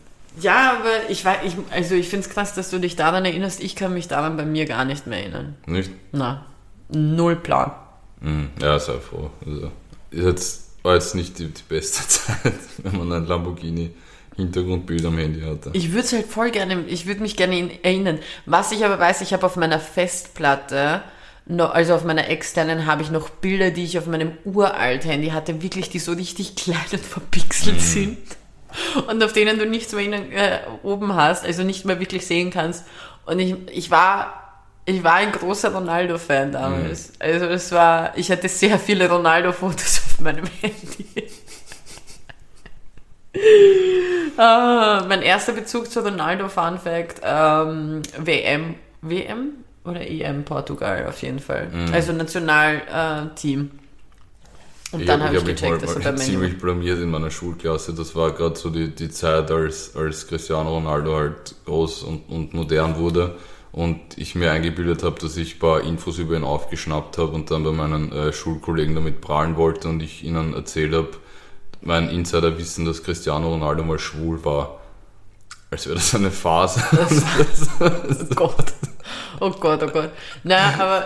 [0.42, 3.62] Ja, aber ich weiß, ich, also ich finde es krass, dass du dich daran erinnerst.
[3.62, 5.56] Ich kann mich daran bei mir gar nicht mehr erinnern.
[5.66, 5.92] Nicht?
[6.12, 6.46] Na,
[6.90, 7.72] null Plan.
[8.22, 8.50] Mhm.
[8.62, 9.30] Ja, sei froh.
[9.46, 9.72] Also,
[10.12, 13.92] ist jetzt, war jetzt nicht die, die beste Zeit, wenn man ein Lamborghini
[14.40, 15.70] Hintergrundbild am Handy hatte.
[15.74, 18.20] Ich würde es halt voll gerne, ich würde mich gerne in- erinnern.
[18.46, 21.02] Was ich aber weiß, ich habe auf meiner Festplatte,
[21.58, 25.62] also auf meiner externen, habe ich noch Bilder, die ich auf meinem uralt Handy hatte,
[25.64, 28.18] wirklich, die so richtig klein und verpixelt sind.
[29.08, 32.52] Und auf denen du nichts mehr innen, äh, oben hast, also nicht mehr wirklich sehen
[32.52, 32.86] kannst.
[33.26, 37.14] Und ich, ich war, ich war ein großer Ronaldo-Fan damals.
[37.18, 41.08] Also es war, ich hatte sehr viele Ronaldo-Fotos auf meinem Handy.
[44.38, 49.50] Ah, mein erster Bezug zu Ronaldo, Fun Fact, ähm, WM, WM
[49.84, 51.68] oder EM Portugal auf jeden Fall.
[51.92, 53.62] Also Nationalteam.
[53.66, 54.96] Äh.
[54.96, 57.30] Und dann habe ich, hab mich gecheckt, dass er bei Man ziemlich blamiert in meiner
[57.30, 57.94] Schulklasse.
[57.94, 62.54] Das war gerade so die, die Zeit, als, als Cristiano Ronaldo halt groß und, und
[62.54, 63.36] modern wurde.
[63.72, 67.52] Und ich mir eingebildet habe, dass ich ein paar Infos über ihn aufgeschnappt habe und
[67.52, 71.10] dann bei meinen äh, Schulkollegen damit prahlen wollte und ich ihnen erzählt habe,
[71.82, 74.80] mein Insider wissen, dass Cristiano Ronaldo mal schwul war.
[75.72, 76.82] Als wäre das eine Phase.
[77.82, 78.74] Oh Gott.
[79.40, 80.12] Oh Gott, oh Gott.
[80.44, 81.06] Na, aber.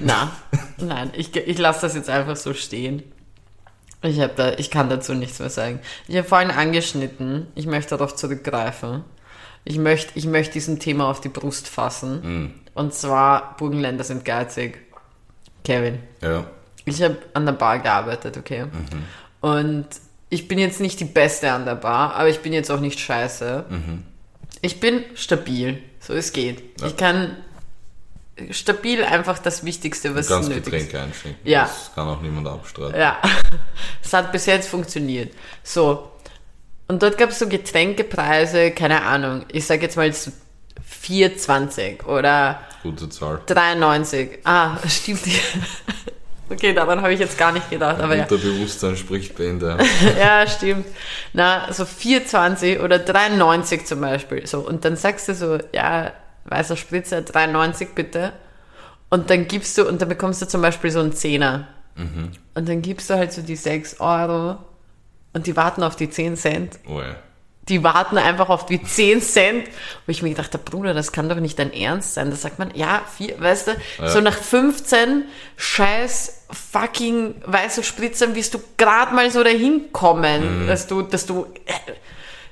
[0.00, 0.32] na,
[0.78, 3.02] nein, ich, ich lasse das jetzt einfach so stehen.
[4.02, 5.80] Ich, hab da, ich kann dazu nichts mehr sagen.
[6.08, 9.04] Ich habe vorhin angeschnitten, ich möchte darauf zurückgreifen.
[9.64, 12.54] Ich möchte, ich möchte diesem Thema auf die Brust fassen.
[12.74, 14.78] Und zwar, Burgenländer sind geizig.
[15.64, 16.46] Kevin, ja.
[16.86, 18.64] Ich habe an der Bar gearbeitet, okay?
[19.40, 19.86] Und
[20.30, 22.98] ich bin jetzt nicht die Beste an der Bar, aber ich bin jetzt auch nicht
[22.98, 23.64] scheiße.
[24.62, 26.80] Ich bin stabil, so es geht.
[26.80, 26.86] Ja.
[26.86, 27.36] Ich kann
[28.50, 30.64] stabil einfach das Wichtigste, was nötig ist.
[30.64, 31.40] Getränke einschenken.
[31.48, 31.64] Ja.
[31.64, 32.98] Das kann auch niemand abstreiten.
[32.98, 33.18] Ja,
[34.02, 35.34] es hat bis jetzt funktioniert.
[35.62, 36.10] So,
[36.88, 40.30] und dort gab es so Getränkepreise, keine Ahnung, ich sage jetzt mal so
[41.02, 43.40] 4,20 oder Gute Zahl.
[43.46, 44.38] 93.
[44.44, 45.22] Ah, stimmt.
[46.48, 48.22] Okay, daran habe ich jetzt gar nicht gedacht, aber ja.
[48.22, 49.78] Unterbewusstsein spricht Bände.
[50.18, 50.86] Ja, stimmt.
[51.32, 54.46] Na, so 4,20 oder 3,90 zum Beispiel.
[54.46, 56.12] So, und dann sagst du so, ja,
[56.44, 58.32] weißer Spritzer, 3,90 bitte.
[59.10, 61.68] Und dann gibst du, und dann bekommst du zum Beispiel so einen Zehner.
[62.54, 64.58] Und dann gibst du halt so die 6 Euro
[65.32, 66.78] und die warten auf die 10 Cent.
[66.86, 67.16] Oh ja.
[67.68, 69.66] Die warten einfach auf die 10 Cent.
[70.06, 72.30] Wo ich mir gedacht habe, Bruder, das kann doch nicht dein Ernst sein.
[72.30, 74.08] Da sagt man, ja, vier, weißt du, Ja.
[74.08, 75.24] so nach 15
[75.56, 81.46] scheiß fucking weiße Spritzern wirst du gerade mal so dahin kommen, dass du, dass du,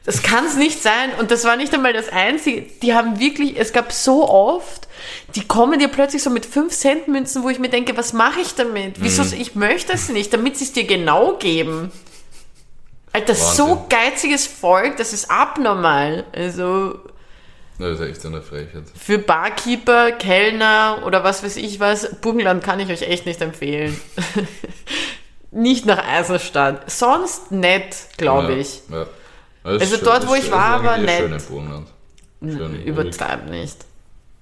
[0.05, 1.11] das kann es nicht sein.
[1.21, 2.63] Und das war nicht einmal das Einzige.
[2.83, 4.89] Die haben wirklich, es gab so oft,
[5.37, 8.41] die kommen dir plötzlich so mit 5 Cent Münzen, wo ich mir denke, was mache
[8.41, 8.97] ich damit?
[8.99, 11.93] Wieso, ich möchte es nicht, damit sie es dir genau geben.
[13.15, 13.89] Alter, so Wahnsinn.
[13.89, 16.25] geiziges Volk, das ist abnormal.
[16.33, 16.99] Also
[17.79, 18.83] Das ist echt eine Frechheit.
[18.95, 23.99] für Barkeeper, Kellner oder was weiß ich was, Burgenland kann ich euch echt nicht empfehlen.
[25.53, 26.91] nicht nach Eisenstadt.
[26.91, 28.81] Sonst nett, glaube ja, ich.
[28.91, 29.07] Ja.
[29.63, 31.19] Also schön- dort, wo ich war, war nett.
[31.19, 32.85] Schön im Burgenland.
[32.85, 33.77] Übertreib nicht.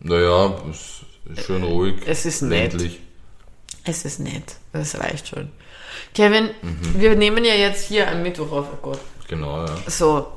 [0.00, 1.02] Naja, es
[1.36, 1.96] ist schön ruhig.
[2.06, 2.72] Es ist nett.
[2.72, 3.00] ländlich.
[3.84, 4.56] Es ist nett.
[4.72, 5.50] Das reicht schon.
[6.14, 7.00] Kevin, Mhm.
[7.00, 8.66] wir nehmen ja jetzt hier am Mittwoch auf.
[8.72, 9.00] Oh Gott.
[9.28, 9.74] Genau, ja.
[9.86, 10.30] So.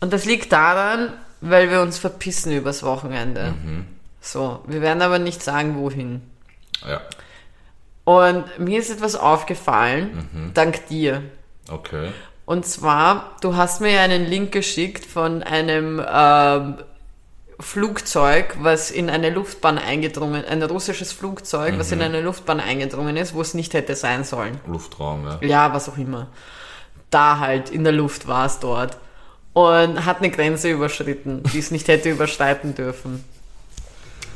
[0.00, 3.54] Und das liegt daran, weil wir uns verpissen übers Wochenende.
[3.64, 3.86] Mhm.
[4.20, 4.60] So.
[4.66, 6.22] Wir werden aber nicht sagen, wohin.
[6.86, 7.00] Ja,
[8.04, 10.50] Und mir ist etwas aufgefallen, Mhm.
[10.54, 11.22] dank dir.
[11.70, 12.10] okay.
[12.44, 16.78] Und zwar, du hast mir ja einen Link geschickt von einem ähm,
[17.62, 22.04] Flugzeug, was in eine Luftbahn eingedrungen, ein russisches Flugzeug, was in Mhm.
[22.04, 24.60] eine Luftbahn eingedrungen ist, wo es nicht hätte sein sollen.
[24.66, 25.38] Luftraum, ja.
[25.40, 26.28] Ja, was auch immer.
[27.10, 28.98] Da halt, in der Luft war es dort.
[29.54, 33.22] Und hat eine Grenze überschritten, die es nicht hätte überschreiten dürfen.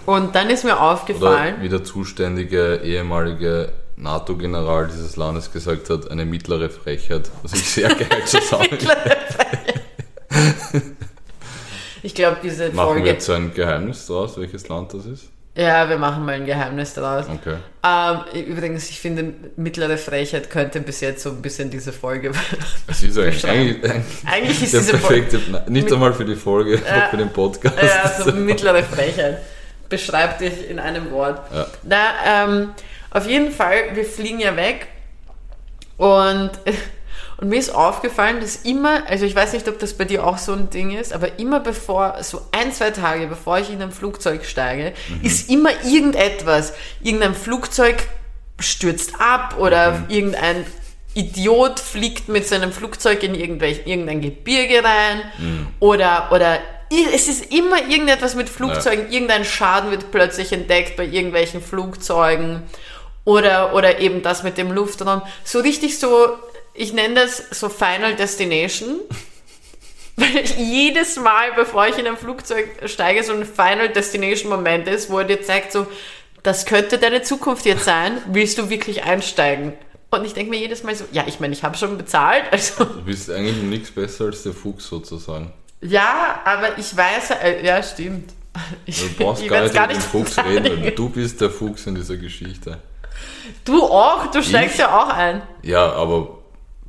[0.05, 6.11] Und dann ist mir aufgefallen, Oder wie der zuständige ehemalige NATO-General dieses Landes gesagt hat,
[6.11, 8.69] eine mittlere Frechheit, was ich sehr geil zusammen.
[12.07, 13.09] ich glaube, diese Machen wir Folge.
[13.09, 15.25] jetzt so ein Geheimnis draus, welches Land das ist?
[15.57, 17.25] Ja, wir machen mal ein Geheimnis daraus.
[17.29, 17.57] Okay.
[17.83, 22.31] Ähm, übrigens, ich finde, mittlere Frechheit könnte bis jetzt so ein bisschen diese Folge.
[22.87, 25.23] Es ist eigentlich, eigentlich, Eigentlich ist der diese Folge.
[25.23, 27.77] perfekte, nein, nicht einmal für die Folge, auch für den Podcast.
[27.83, 29.39] Ja, so mittlere Frechheit.
[29.89, 31.41] Beschreibt dich in einem Wort.
[31.53, 31.67] Ja.
[31.83, 32.71] Na, ähm,
[33.11, 34.87] auf jeden Fall, wir fliegen ja weg
[35.97, 36.51] und,
[37.39, 40.39] und mir ist aufgefallen, dass immer, also ich weiß nicht, ob das bei dir auch
[40.39, 43.93] so ein Ding ist, aber immer bevor, so ein, zwei Tage bevor ich in ein
[43.93, 46.73] Flugzeug steige, ist immer irgendetwas.
[47.03, 47.97] Irgendein Flugzeug
[48.59, 50.65] stürzt ab oder irgendein
[51.15, 55.21] Idiot fliegt mit seinem Flugzeug in irgendwelch, irgendein Gebirge rein
[55.81, 56.59] oder, oder
[56.93, 62.63] i- es ist immer irgendetwas mit Flugzeugen, irgendein Schaden wird plötzlich entdeckt bei irgendwelchen Flugzeugen
[63.25, 65.23] oder, oder eben das mit dem Luftraum.
[65.43, 66.37] So richtig so,
[66.77, 69.01] ich nenne das so Final Destination.
[70.17, 75.11] Weil jedes Mal, bevor ich in ein Flugzeug steige, so ein Final Destination Moment ist,
[75.11, 75.87] wo er dir zeigt, so,
[76.43, 79.75] das könnte deine Zukunft jetzt sein, willst du wirklich einsteigen?
[80.11, 82.85] Und ich denke mir jedes Mal so, ja, ich meine, ich habe schon bezahlt, also
[82.85, 85.53] Du bist eigentlich nichts besser als der Fuchs sozusagen.
[85.83, 88.33] ja, aber ich weiß, äh, ja, stimmt.
[88.87, 91.87] Ich, Du brauchst ich gar nicht mit dem Fuchs reden, weil du bist der Fuchs
[91.87, 92.79] in dieser Geschichte.
[93.67, 94.81] Du auch, du steigst Ich?
[94.81, 95.43] ja auch ein.
[95.63, 96.36] Ja, aber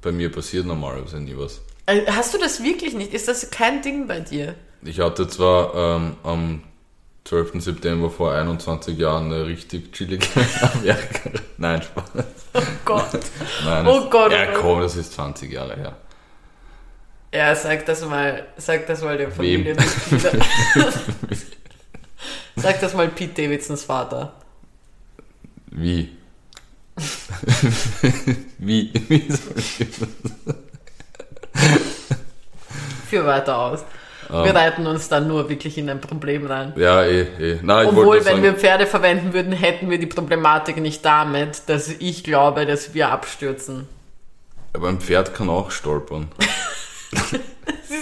[0.07, 1.59] bei mir passiert normalerweise nie was.
[1.85, 3.13] Äh, Hast du das wirklich nicht?
[3.13, 4.55] Ist das kein Ding bei dir?
[4.83, 6.63] Ich hatte zwar ähm, am
[7.25, 7.61] 12.
[7.61, 10.25] September vor 21 Jahren eine richtig chillige
[10.73, 11.29] Amerika.
[11.57, 12.05] Nein, Spaß.
[12.53, 13.19] Oh Gott.
[13.65, 14.61] Nein, Oh Gott, oh Ja, Gott.
[14.61, 15.97] komm, das ist 20 Jahre her.
[17.33, 19.29] Ja, sag das mal, sag das mal der?
[19.29, 20.31] Familienmitglieder.
[22.55, 24.33] sag das mal Pete Davidsons Vater.
[25.71, 26.16] Wie?
[28.57, 28.91] Wie?
[29.07, 30.07] Wie soll ich das?
[33.09, 33.85] Führ weiter aus.
[34.29, 34.43] Ähm.
[34.43, 36.73] Wir reiten uns dann nur wirklich in ein Problem rein.
[36.75, 37.59] Ja, eh, eh.
[37.61, 41.87] Nein, ich Obwohl, wenn wir Pferde verwenden würden, hätten wir die Problematik nicht damit, dass
[41.87, 43.87] ich glaube, dass wir abstürzen.
[44.73, 46.27] aber ein Pferd kann auch stolpern.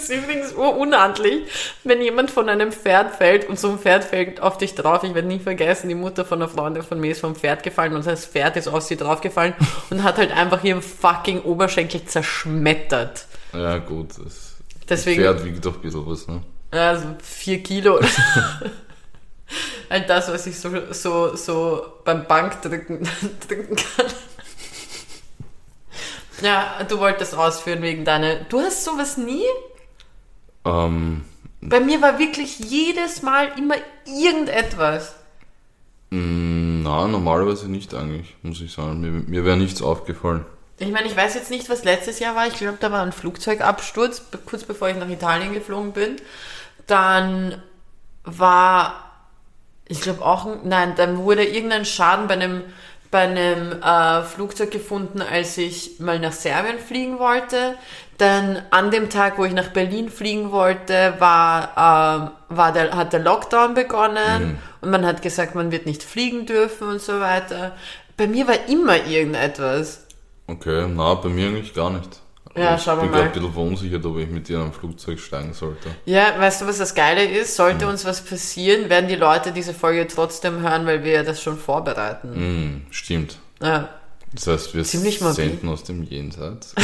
[0.09, 1.49] Ist übrigens unhandlich,
[1.83, 5.03] wenn jemand von einem Pferd fällt und so ein Pferd fällt auf dich drauf.
[5.03, 7.93] Ich werde nie vergessen, die Mutter von einer Freundin von mir ist vom Pferd gefallen
[7.95, 9.53] und das Pferd ist auf sie draufgefallen
[9.89, 13.25] und hat halt einfach ihren fucking Oberschenkel zerschmettert.
[13.53, 14.09] Ja, gut.
[14.23, 14.55] Das
[14.87, 16.41] Deswegen, Pferd wiegt doch ein bisschen was, ne?
[16.71, 18.21] also vier Kilo so.
[19.89, 23.07] Halt das, was ich so, so, so beim Bankdrücken
[23.47, 24.05] drücken kann.
[26.41, 28.35] Ja, du wolltest ausführen wegen deiner.
[28.35, 29.45] Du hast sowas nie?
[30.65, 31.23] Ähm,
[31.61, 33.75] Bei mir war wirklich jedes Mal immer
[34.05, 35.15] irgendetwas.
[36.11, 39.01] mh, na, normalerweise nicht eigentlich, muss ich sagen.
[39.01, 40.45] Mir, mir wäre nichts aufgefallen.
[40.77, 42.47] Ich meine, ich weiß jetzt nicht, was letztes Jahr war.
[42.47, 46.17] Ich glaube, da war ein Flugzeugabsturz, kurz bevor ich nach Italien geflogen bin.
[46.87, 47.61] Dann
[48.23, 49.11] war,
[49.87, 52.63] ich glaube auch, ein- nein, dann wurde irgendein Schaden bei einem,
[53.09, 57.75] bei einem äh, Flugzeug gefunden, als ich mal nach Serbien fliegen wollte.
[58.17, 63.11] Dann an dem Tag, wo ich nach Berlin fliegen wollte, war, ähm, war der, hat
[63.11, 67.75] der Lockdown begonnen und man hat gesagt, man wird nicht fliegen dürfen und so weiter.
[68.15, 70.05] Bei mir war immer irgendetwas.
[70.47, 72.21] Okay, na, bei mir eigentlich gar nicht.
[72.55, 74.73] Ja, ich schauen wir bin gerade ein bisschen verunsichert, ob ich mit dir in ein
[74.73, 75.89] Flugzeug steigen sollte.
[76.05, 77.57] Ja, weißt du, was das Geile ist?
[77.57, 81.41] Sollte uns was passieren, werden die Leute diese Folge trotzdem hören, weil wir ja das
[81.41, 82.33] schon vorbereiten.
[82.33, 83.39] Hm, stimmt.
[83.61, 83.89] Ja.
[84.35, 86.73] Das heißt, wir Ziemlich senden aus dem Jenseits.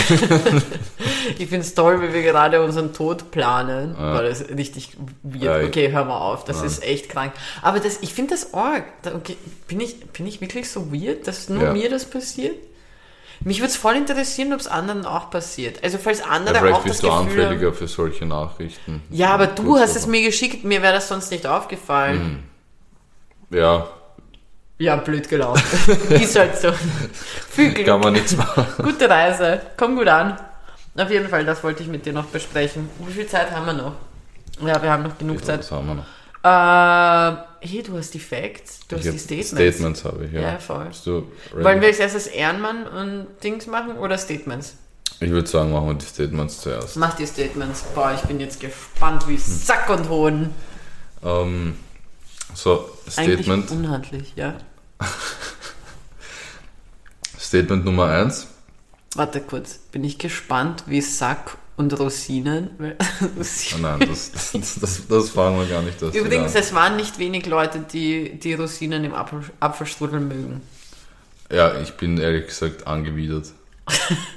[1.37, 3.95] Ich find's toll, wie wir gerade unseren Tod planen.
[3.97, 5.43] Weil das richtig weird.
[5.43, 6.45] Ja, ich- okay, hör mal auf.
[6.45, 7.33] Das ist echt krank.
[7.61, 8.85] Aber das, ich finde das arg.
[9.05, 9.37] Okay,
[9.67, 11.73] bin, ich, bin ich wirklich so weird, dass nur Ja.
[11.73, 12.55] mir das passiert?
[13.43, 15.83] Mich würde es voll interessieren, ob es anderen auch passiert.
[15.83, 19.01] Also falls Ja, andere auch vielleicht das bist du Gefühl haben, anfälliger für solche Nachrichten.
[19.09, 22.43] Ja, aber du hast es mir geschickt, mir wäre das sonst nicht aufgefallen.
[23.51, 23.87] Ja,
[24.81, 25.61] Ja, blöd gelaufen.
[26.09, 26.71] ist halt so.
[27.51, 27.85] Viel Glück.
[27.85, 28.65] kann man nichts machen.
[28.81, 29.61] Gute Reise.
[29.77, 30.39] Komm gut an.
[30.97, 32.89] Auf jeden Fall, das wollte ich mit dir noch besprechen.
[33.05, 33.93] Wie viel Zeit haben wir noch?
[34.65, 35.59] Ja, wir haben noch genug Zeit.
[35.59, 36.05] Was haben wir noch?
[36.43, 39.49] Äh, hey, du hast die Facts, du hast Ich die hab Statements.
[39.51, 40.41] Statements habe ich, ja.
[40.41, 40.89] Ja, voll.
[41.53, 44.77] Wollen wir als erstes Ehrenmann und Dings machen oder Statements?
[45.19, 46.97] Ich würde sagen, machen wir die Statements zuerst.
[46.97, 47.83] Mach die Statements.
[47.93, 50.49] Boah, ich bin jetzt gespannt wie Sack und Hoden.
[51.23, 51.77] Ähm,
[52.55, 54.55] so, Eigentlich Statement, unhandlich, ja.
[57.39, 58.47] Statement Nummer 1.
[59.15, 62.69] Warte kurz, bin ich gespannt wie Sack und Rosinen.
[63.75, 66.01] Oh nein, das, das, das, das fragen wir gar nicht.
[66.01, 70.61] Übrigens, es waren nicht wenig Leute, die die Rosinen im Apfel, Apfelstrudel mögen.
[71.51, 73.47] ja, ich bin ehrlich gesagt angewidert.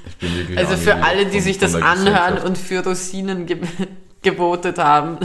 [0.09, 3.59] Ich bin wirklich Also für alle, die sich das anhören und für Rosinen ge
[4.22, 5.18] gewotet haben.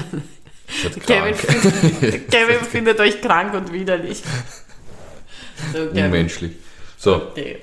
[1.08, 4.22] Kevin, findet, Kevin findet euch krank und widerlich.
[5.72, 6.06] Kevin.
[6.06, 6.52] Unmenschlich.
[6.98, 7.58] So, Okay.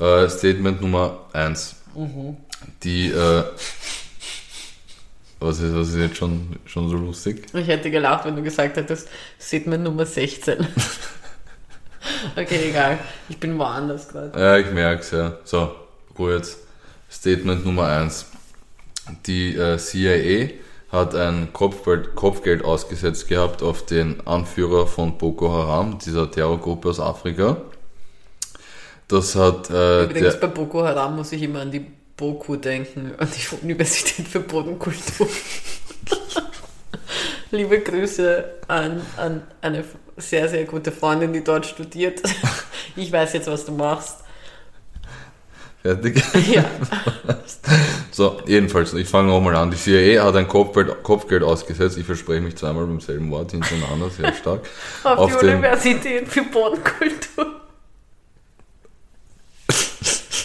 [0.00, 1.76] äh, Statement Nummer 1.
[1.94, 2.36] Mhm.
[2.82, 3.44] Die, äh,
[5.40, 7.46] was ist, was ist jetzt schon, schon so lustig?
[7.52, 9.08] Ich hätte gelacht, wenn du gesagt hättest,
[9.40, 10.66] Statement Nummer 16.
[12.36, 12.98] okay, egal.
[13.28, 14.38] Ich bin woanders gerade.
[14.38, 15.38] Ja, ich merk's, ja.
[15.44, 15.74] So,
[16.18, 16.58] Ruhe jetzt.
[17.10, 18.26] Statement Nummer 1.
[19.26, 20.50] Die äh, CIA
[20.94, 27.00] hat ein Kopfgeld, Kopfgeld ausgesetzt gehabt auf den Anführer von Boko Haram, dieser Terrorgruppe aus
[27.00, 27.58] Afrika.
[29.08, 31.84] Das hat äh, Übrigens, bei Boko Haram muss ich immer an die
[32.16, 35.28] BOKU denken, an die Universität für Bodenkultur.
[37.50, 39.84] Liebe Grüße an, an eine
[40.16, 42.22] sehr, sehr gute Freundin, die dort studiert.
[42.96, 44.18] Ich weiß jetzt, was du machst.
[45.82, 46.22] fertig.
[46.52, 46.64] Ja.
[48.14, 49.72] So, jedenfalls, ich fange nochmal an.
[49.72, 51.98] Die CIA hat ein Kopfgeld, Kopfgeld ausgesetzt.
[51.98, 54.60] Ich verspreche mich zweimal beim selben Wort hintereinander, sehr stark.
[55.02, 57.60] Auf, Auf die Universität für Bodenkultur.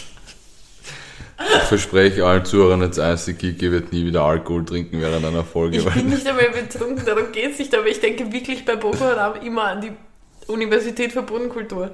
[1.52, 5.44] Ich verspreche allen Zuhörern jetzt eins, die Kiki wird nie wieder Alkohol trinken während einer
[5.44, 5.78] Folge.
[5.78, 9.04] Ich bin nicht einmal betrunken, darum geht es nicht, aber ich denke wirklich bei Boko
[9.04, 9.92] Haram immer an die
[10.48, 11.92] Universität für Bodenkultur.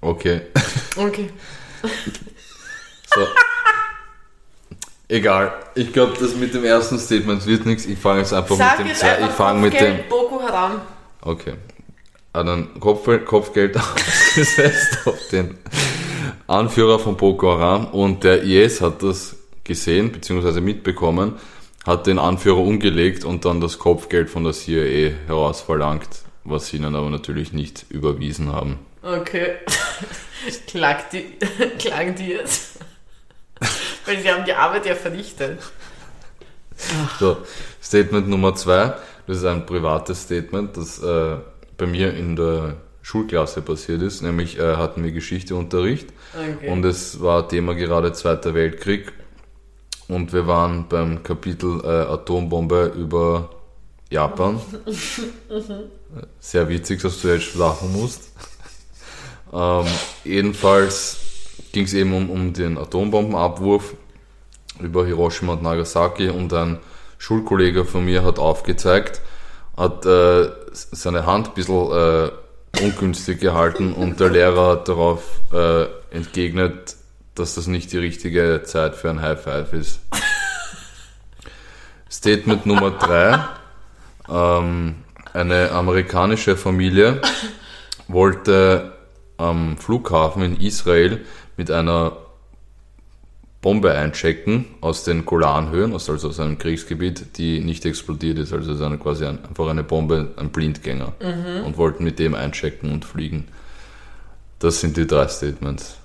[0.00, 0.40] Okay.
[0.96, 1.30] Okay.
[3.14, 3.20] So.
[5.08, 5.52] Egal.
[5.74, 7.86] Ich glaube, das mit dem ersten Statement wird nichts.
[7.86, 9.96] Ich fange jetzt einfach Sag mit dem jetzt zwei- einfach Ich fange mit dem.
[10.08, 10.80] Boko Haram.
[11.22, 11.54] Okay.
[12.34, 15.56] Hat ein Kopfgeld, Kopfgeld ausgesetzt auf den
[16.46, 20.60] Anführer von Boko Haram und der IS hat das gesehen bzw.
[20.60, 21.34] mitbekommen,
[21.86, 26.08] hat den Anführer umgelegt und dann das Kopfgeld von der CIA herausverlangt,
[26.44, 28.78] was sie ihnen aber natürlich nicht überwiesen haben.
[29.02, 29.52] Okay.
[30.66, 31.24] Klagt die,
[31.78, 32.78] klagen die jetzt?
[34.08, 35.60] Weil sie haben die Arbeit ja verrichtet.
[37.18, 37.38] So,
[37.82, 38.94] Statement Nummer zwei,
[39.26, 41.36] das ist ein privates Statement, das äh,
[41.76, 46.68] bei mir in der Schulklasse passiert ist, nämlich äh, hatten wir Geschichteunterricht Okay.
[46.70, 49.12] und es war Thema gerade Zweiter Weltkrieg
[50.08, 53.50] und wir waren beim Kapitel äh, Atombombe über
[54.10, 54.60] Japan.
[56.40, 58.30] Sehr witzig, dass du jetzt lachen musst.
[59.52, 59.86] Ähm,
[60.24, 61.18] jedenfalls
[61.72, 63.94] ging es eben um, um den Atombombenabwurf
[64.80, 66.78] über Hiroshima und Nagasaki und ein
[67.18, 69.20] Schulkollege von mir hat aufgezeigt,
[69.76, 72.30] hat äh, seine Hand ein bisschen äh,
[72.80, 76.96] ungünstig gehalten und der Lehrer hat darauf äh, entgegnet,
[77.34, 80.00] dass das nicht die richtige Zeit für ein High Five ist.
[82.10, 83.44] Statement Nummer drei.
[84.28, 84.96] Ähm,
[85.32, 87.20] eine amerikanische Familie
[88.08, 88.92] wollte
[89.36, 91.24] am Flughafen in Israel
[91.58, 92.16] mit einer
[93.60, 98.52] Bombe einchecken aus den Golanhöhen, also aus einem Kriegsgebiet, die nicht explodiert ist.
[98.52, 101.14] Also es ist quasi ein, einfach eine Bombe, ein Blindgänger.
[101.64, 103.48] Und wollten mit dem einchecken und fliegen.
[104.60, 105.96] Das sind die drei Statements.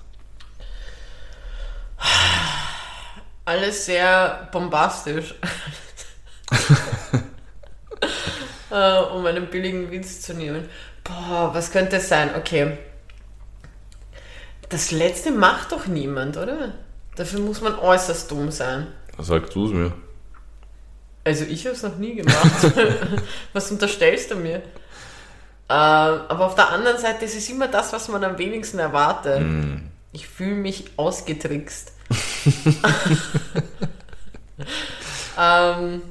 [3.44, 5.34] Alles sehr bombastisch.
[8.70, 10.68] äh, um einen billigen Witz zu nehmen.
[11.04, 12.30] Boah, was könnte es sein?
[12.36, 12.78] Okay.
[14.68, 16.74] Das letzte macht doch niemand, oder?
[17.16, 18.88] Dafür muss man äußerst dumm sein.
[19.18, 19.92] Sag du es mir.
[21.24, 22.72] Also ich habe es noch nie gemacht.
[23.52, 24.56] was unterstellst du mir?
[25.68, 29.40] Äh, aber auf der anderen Seite ist es immer das, was man am wenigsten erwartet.
[29.40, 29.88] Mm.
[30.12, 31.92] Ich fühle mich ausgetrickst.
[35.38, 36.02] ähm,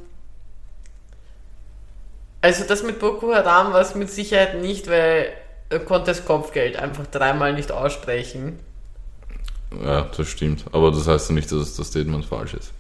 [2.42, 5.32] also das mit Boko Haram war es mit Sicherheit nicht, weil
[5.86, 8.60] konnte das Kopfgeld einfach dreimal nicht aussprechen.
[9.84, 10.66] Ja, das stimmt.
[10.72, 12.74] Aber das heißt ja nicht, dass das Statement falsch ist.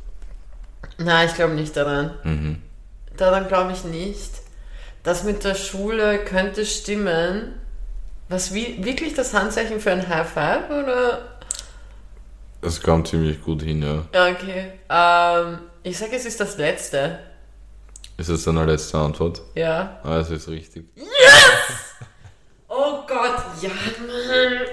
[0.97, 2.11] Nein, ich glaube nicht daran.
[2.23, 2.61] Mhm.
[3.17, 4.31] Daran glaube ich nicht.
[5.03, 7.55] Das mit der Schule könnte stimmen.
[8.29, 11.39] Was wie, wirklich das Handzeichen für ein High Five oder?
[12.61, 14.05] Es kam ziemlich gut hin, ja.
[14.13, 14.71] Ja, okay.
[14.89, 17.19] Ähm, ich sage, es ist das letzte.
[18.15, 19.41] Ist das deine letzte Antwort?
[19.55, 19.99] Ja.
[20.03, 20.85] Ah, es ist richtig.
[20.95, 21.07] Gott,
[23.63, 24.67] ja, Mann.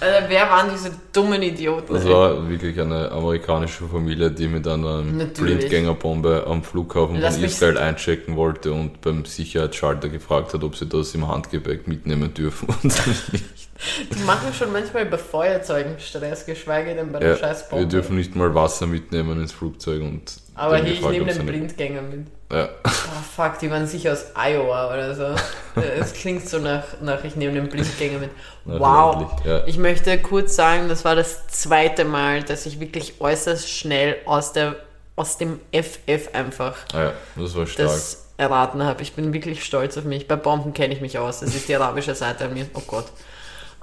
[0.00, 1.92] Äh, wer waren diese dummen Idioten?
[1.92, 2.12] Das ey?
[2.12, 5.56] war wirklich eine amerikanische Familie, die mit einer Natürlich.
[5.56, 10.86] Blindgängerbombe am Flughafen Lass von Israel einchecken wollte und beim Sicherheitsschalter gefragt hat, ob sie
[10.86, 12.68] das im Handgepäck mitnehmen dürfen.
[12.68, 12.84] Und
[13.32, 13.68] nicht.
[14.12, 18.16] Die machen schon manchmal bei Feuerzeugen Stress, geschweige denn bei der Ja, scheiß wir dürfen
[18.16, 20.02] nicht mal Wasser mitnehmen ins Flugzeug.
[20.02, 22.26] Und Aber hey, ich nehme den Blindgänger mit.
[22.50, 22.68] Ja.
[22.84, 25.34] Oh fuck, die waren sicher aus Iowa oder so.
[26.00, 28.30] Es klingt so nach, nach ich nehme den Blindgänger mit.
[28.64, 29.30] Wow.
[29.44, 29.64] ja.
[29.66, 34.52] Ich möchte kurz sagen, das war das zweite Mal, dass ich wirklich äußerst schnell aus,
[34.52, 34.74] der,
[35.14, 37.88] aus dem FF einfach Ah ja, das war stark.
[37.88, 39.02] das erraten habe.
[39.02, 40.26] Ich bin wirklich stolz auf mich.
[40.26, 41.40] Bei Bomben kenne ich mich aus.
[41.40, 42.66] Das ist die arabische Seite an mir.
[42.74, 43.06] Oh Gott.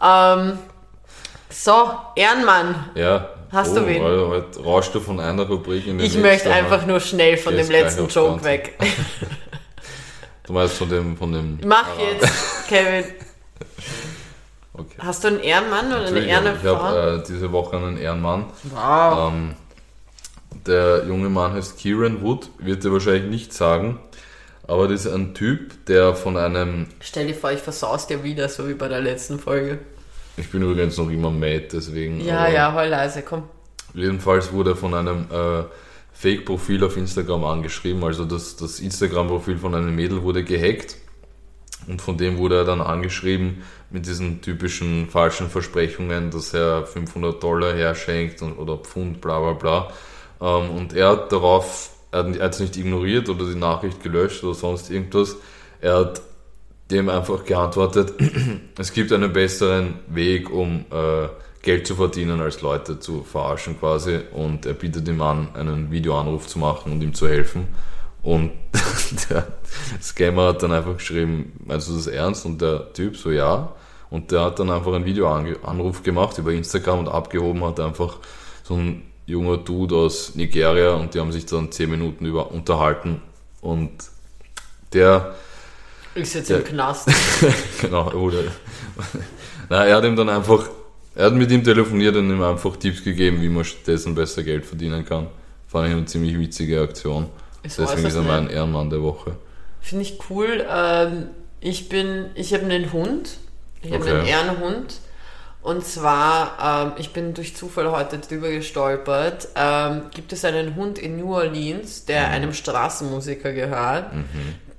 [0.02, 0.60] Ähm,
[1.50, 2.90] so, Ehrenmann.
[2.96, 3.30] ja.
[3.52, 4.04] Hast oh, du wen?
[4.04, 6.56] Alter, heute rauscht du von einer Rubrik in die Ich nächste, möchte ne?
[6.56, 8.74] einfach nur schnell von dem letzten Joke weg.
[10.48, 11.58] Du meinst von dem, von dem.
[11.66, 13.06] Mach Ah, jetzt, Kevin.
[14.78, 14.96] Okay.
[15.00, 16.74] Hast du einen Ehrenmann oder eine Natürlich, Ehrenfrau?
[16.74, 18.46] ich habe äh, diese Woche einen Ehrenmann.
[18.74, 19.32] wow.
[19.32, 19.56] Ähm,
[20.68, 24.00] der junge Mann heißt Kieran Wood, wird dir wahrscheinlich nicht sagen,
[24.68, 28.50] aber das ist ein Typ, der von einem, Stell dir vor, ich versaus dir wieder,
[28.50, 29.80] so wie bei der letzten Folge.
[30.38, 32.22] Ich bin übrigens noch immer mad, deswegen.
[32.22, 33.44] Ja, ja, heul leise, komm.
[33.94, 35.64] Jedenfalls wurde er von einem äh,
[36.14, 40.98] Fake-Profil auf Instagram angeschrieben, also das, das Instagram-Profil von einem Mädel wurde gehackt
[41.88, 47.42] und von dem wurde er dann angeschrieben mit diesen typischen falschen Versprechungen, dass er 500
[47.42, 49.92] Dollar herschenkt und, oder Pfund, bla bla bla.
[50.42, 54.56] Ähm, und er hat darauf, er hat es nicht ignoriert oder die Nachricht gelöscht oder
[54.56, 55.36] sonst irgendwas.
[55.82, 56.22] Er hat
[56.92, 58.14] dem einfach geantwortet,
[58.78, 61.28] es gibt einen besseren Weg, um äh,
[61.62, 64.20] Geld zu verdienen, als Leute zu verarschen quasi.
[64.34, 67.68] Und er bietet ihm an, einen Videoanruf zu machen und ihm zu helfen.
[68.22, 68.52] Und
[69.30, 69.48] der
[70.02, 72.46] Scammer hat dann einfach geschrieben, meinst du das ernst?
[72.46, 73.74] Und der Typ so, ja.
[74.12, 78.20] Und der hat dann einfach einen Videoanruf gemacht über Instagram und abgehoben hat einfach
[78.64, 83.22] so ein junger Dude aus Nigeria und die haben sich dann 10 Minuten über unterhalten.
[83.62, 83.92] Und
[84.94, 85.36] der
[86.16, 86.58] Ist jetzt Ja.
[86.58, 87.10] im Knast.
[87.82, 88.52] genau, er wurde.
[89.70, 90.70] Na, er hat ihm dann einfach,
[91.16, 94.66] er hat mit ihm telefoniert und ihm einfach Tipps gegeben, wie man stattdessen besser Geld
[94.66, 95.28] verdienen kann.
[95.68, 97.28] Fand ich eine ziemlich witzige Aktion.
[97.64, 98.50] Ist Deswegen ist er mein.
[98.50, 99.36] Ehrenmann der Woche.
[99.82, 100.66] Finde ich cool.
[100.70, 101.28] Ähm,
[101.60, 103.38] ich bin, ich habe einen Hund.
[103.82, 104.14] Ich habe Okay.
[104.14, 104.96] einen Ehrenhund.
[105.62, 111.00] Und zwar, ähm, ich bin durch Zufall heute drüber gestolpert, ähm, gibt es einen Hund
[111.00, 114.12] in New Orleans, der einem Straßenmusiker gehört,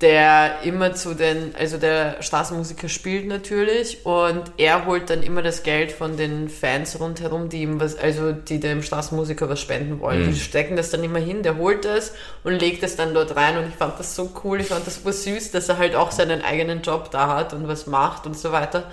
[0.02, 5.62] der immer zu den, also der Straßenmusiker spielt natürlich und er holt dann immer das
[5.62, 10.30] Geld von den Fans rundherum, die ihm was, also die dem Straßenmusiker was spenden wollen.
[10.30, 12.12] Die stecken das dann immer hin, der holt es
[12.44, 14.96] und legt es dann dort rein und ich fand das so cool, ich fand das
[14.96, 18.36] super süß, dass er halt auch seinen eigenen Job da hat und was macht und
[18.36, 18.90] so weiter.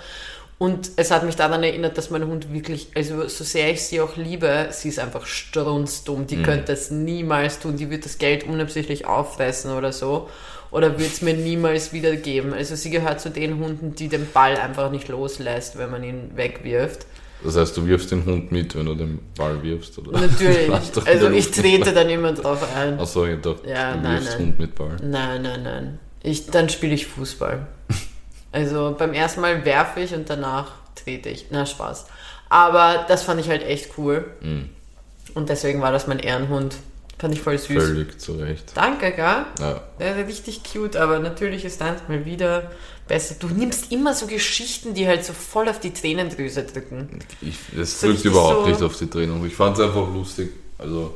[0.56, 4.00] Und es hat mich daran erinnert, dass mein Hund wirklich, also so sehr ich sie
[4.00, 6.26] auch liebe, sie ist einfach strunzdumm.
[6.28, 7.76] Die könnte es niemals tun.
[7.76, 10.28] Die wird das Geld unabsichtlich auffressen oder so.
[10.74, 12.52] Oder wird es mir niemals wiedergeben.
[12.52, 16.32] Also sie gehört zu den Hunden, die den Ball einfach nicht loslässt, wenn man ihn
[16.34, 17.06] wegwirft.
[17.44, 20.18] Das heißt, du wirfst den Hund mit, wenn du den Ball wirfst, oder?
[20.18, 20.68] Natürlich.
[21.06, 22.98] Also ich trete dann immer drauf ein.
[22.98, 24.46] Achso, ich dachte, Ja, du nein, wirfst nein.
[24.48, 24.96] Hund mit Ball.
[25.00, 25.98] Nein, nein, nein.
[26.24, 27.68] Ich, dann spiele ich Fußball.
[28.50, 31.46] Also beim ersten Mal werfe ich und danach trete ich.
[31.50, 32.06] Na, Spaß.
[32.48, 34.24] Aber das fand ich halt echt cool.
[34.40, 34.70] Mhm.
[35.34, 36.74] Und deswegen war das mein Ehrenhund.
[37.18, 37.82] Fand ich voll süß.
[37.82, 38.72] Völlig zu Recht.
[38.74, 39.44] Danke, gell?
[39.60, 39.82] Ja.
[40.26, 42.70] Richtig cute, aber natürlich ist deins mal wieder
[43.06, 43.36] besser.
[43.38, 47.20] Du nimmst immer so Geschichten, die halt so voll auf die Tränendrüse drücken.
[47.40, 49.44] Ich, das So drückt überhaupt so- nicht auf die Trennung.
[49.46, 50.50] Ich fand es einfach lustig.
[50.78, 51.14] Also,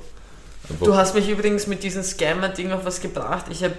[0.70, 3.46] einfach, Du hast mich übrigens mit diesem Scammer-Ding auf was gebracht.
[3.50, 3.74] Ich habe,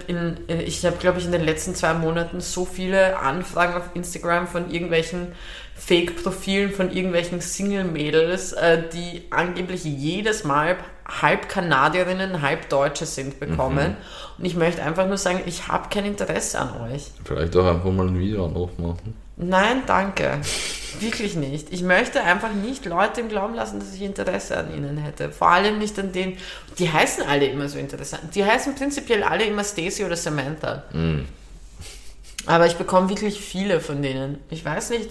[0.48, 4.46] äh, ich habe, glaube ich, in den letzten zwei Monaten so viele Anfragen auf Instagram
[4.46, 5.28] von irgendwelchen
[5.76, 10.76] Fake-Profilen, von irgendwelchen Single-Mädels, äh, die angeblich jedes Mal
[11.22, 13.96] halb Kanadierinnen, halb Deutsche sind, bekommen.
[14.38, 17.10] Und ich möchte einfach nur sagen, ich habe kein Interesse an euch.
[17.24, 19.14] vielleicht auch einfach mal ein Video aufmachen.
[19.36, 20.38] Nein, danke.
[21.00, 21.72] Wirklich nicht.
[21.72, 25.30] Ich möchte einfach nicht Leute im Glauben lassen, dass ich Interesse an ihnen hätte.
[25.30, 26.36] Vor allem nicht an denen.
[26.78, 28.34] Die heißen alle immer so interessant.
[28.34, 30.84] Die heißen prinzipiell alle immer Stacy oder Samantha.
[32.46, 34.38] Aber ich bekomme wirklich viele von denen.
[34.50, 35.10] Ich weiß nicht,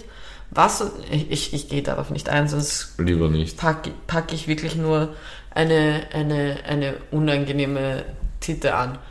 [0.50, 0.84] was.
[1.10, 3.56] Ich, ich, ich gehe darauf nicht ein, sonst Lieber nicht.
[3.56, 5.14] packe pack ich wirklich nur
[5.50, 8.04] eine, eine, eine unangenehme
[8.40, 8.98] Titte an.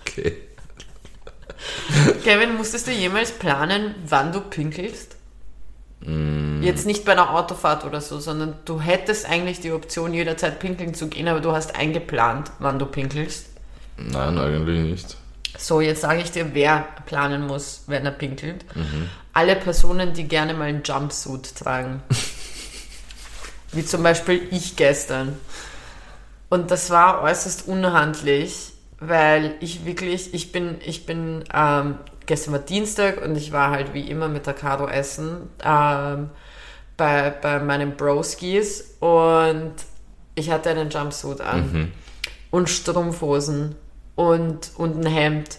[0.00, 0.34] Okay.
[2.24, 5.16] Kevin, musstest du jemals planen, wann du pinkelst?
[6.62, 10.94] Jetzt nicht bei einer Autofahrt oder so, sondern du hättest eigentlich die Option, jederzeit pinkeln
[10.94, 13.48] zu gehen, aber du hast eingeplant, wann du pinkelst.
[13.96, 15.16] Nein, eigentlich nicht.
[15.58, 18.64] So, jetzt sage ich dir, wer planen muss, wenn er pinkelt.
[19.32, 22.02] Alle Personen, die gerne mal einen Jumpsuit tragen.
[23.76, 25.38] Wie zum Beispiel ich gestern.
[26.48, 32.60] Und das war äußerst unhandlich, weil ich wirklich, ich bin, ich bin, ähm, gestern war
[32.60, 36.30] Dienstag und ich war halt wie immer mit der Caro essen ähm,
[36.96, 39.74] bei, bei meinen Broskis und
[40.34, 41.92] ich hatte einen Jumpsuit an
[42.50, 43.74] und Strumpfhosen
[44.14, 45.58] und, und ein Hemd.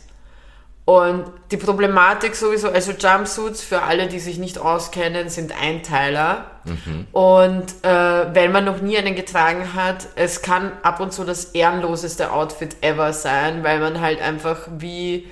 [0.87, 6.45] Und die Problematik sowieso, also Jumpsuits für alle, die sich nicht auskennen, sind Einteiler.
[7.11, 11.45] Und äh, wenn man noch nie einen getragen hat, es kann ab und zu das
[11.45, 15.27] ehrenloseste Outfit ever sein, weil man halt einfach wie,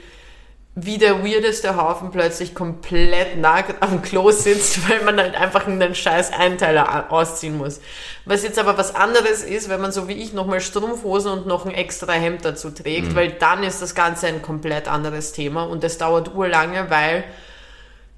[0.78, 5.96] wie der weirdeste Haufen plötzlich komplett nackt am Klo sitzt, weil man halt einfach einen
[5.96, 7.80] scheiß Einteiler ausziehen muss.
[8.26, 11.66] Was jetzt aber was anderes ist, wenn man so wie ich nochmal Strumpfhosen und noch
[11.66, 15.84] ein extra Hemd dazu trägt, weil dann ist das Ganze ein komplett anderes Thema und
[15.84, 17.24] das dauert urlange, weil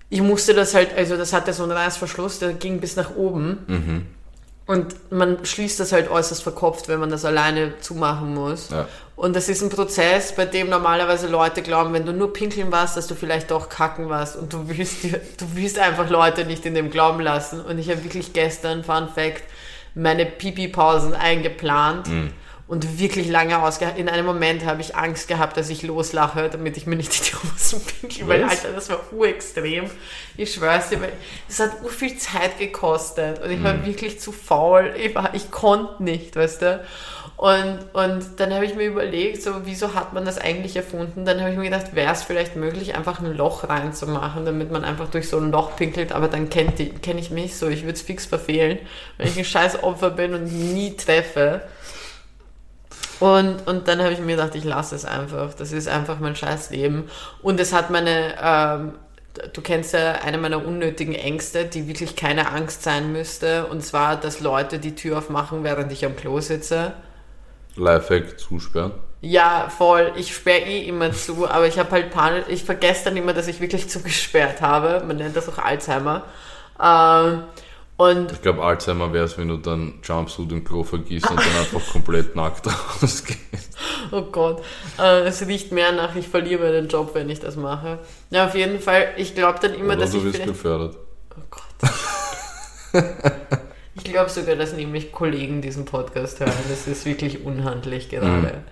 [0.10, 3.66] ich musste das halt, also das hatte so einen Reißverschluss, der ging bis nach oben.
[4.68, 8.70] Und man schließt das halt äußerst verkopft, wenn man das alleine zumachen muss.
[8.70, 8.88] Ja.
[9.16, 12.98] Und das ist ein Prozess, bei dem normalerweise Leute glauben, wenn du nur pinkeln warst,
[12.98, 14.36] dass du vielleicht doch kacken warst.
[14.36, 17.62] Und du willst, dir, du willst einfach Leute nicht in dem Glauben lassen.
[17.62, 19.44] Und ich habe wirklich gestern, Fun Fact,
[19.96, 22.08] meine Pipi-Pausen eingeplant
[22.68, 24.02] und wirklich lange ausgehalten.
[24.02, 27.26] In einem Moment habe ich Angst gehabt, dass ich loslache, damit ich mir nicht in
[27.26, 28.44] die Hosen pinkel, weil?
[28.44, 29.90] Alter, das war urextrem.
[30.36, 31.14] Ich schwör's dir, weil
[31.48, 34.94] es hat ur viel Zeit gekostet und ich war wirklich zu faul.
[34.98, 36.86] Ich, war, ich konnte nicht, weißt du.
[37.38, 41.24] Und, und dann habe ich mir überlegt, so, wieso hat man das eigentlich erfunden?
[41.24, 44.84] Dann habe ich mir gedacht, wäre es vielleicht möglich, einfach ein Loch reinzumachen, damit man
[44.84, 46.74] einfach durch so ein Loch pinkelt, aber dann kenne
[47.20, 48.80] ich mich so, ich würde es fix verfehlen,
[49.18, 51.62] wenn ich ein scheiß Opfer bin und nie treffe.
[53.20, 55.54] Und, und dann habe ich mir gedacht, ich lasse es einfach.
[55.54, 57.10] Das ist einfach mein scheiß Leben.
[57.42, 58.94] Und es hat meine, ähm,
[59.54, 63.66] du kennst ja eine meiner unnötigen Ängste, die wirklich keine Angst sein müsste.
[63.68, 66.94] Und zwar, dass Leute die Tür aufmachen, während ich am Klo sitze.
[67.76, 68.94] Lifehack zusperren.
[69.22, 70.14] Ja, voll.
[70.16, 72.46] Ich sperre eh immer zu, aber ich habe halt Panik.
[72.50, 75.04] Ich vergesse dann immer, dass ich wirklich zugesperrt habe.
[75.06, 76.24] Man nennt das auch Alzheimer.
[76.82, 77.44] Ähm,
[77.98, 81.58] und Ich glaube, Alzheimer wäre es, wenn du dann Jumpsuit im Klo vergisst und dann
[81.58, 82.68] einfach komplett nackt
[83.02, 83.78] rausgehst.
[84.12, 84.64] Oh Gott,
[85.00, 88.00] äh, es riecht mehr nach, ich verliere meinen Job, wenn ich das mache.
[88.30, 90.52] Ja, auf jeden Fall, ich glaube dann immer, Oder dass du ich wirst vielleicht...
[90.52, 90.98] befördert.
[91.36, 93.04] Oh Gott.
[93.96, 96.54] ich glaube sogar, dass nämlich Kollegen diesen Podcast hören.
[96.70, 98.64] Das ist wirklich unhandlich gerade.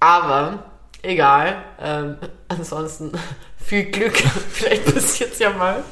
[0.00, 0.64] Aber,
[1.02, 1.62] egal.
[1.80, 2.16] Ähm,
[2.48, 3.12] ansonsten
[3.58, 4.16] viel Glück.
[4.50, 5.84] vielleicht passiert es ja mal.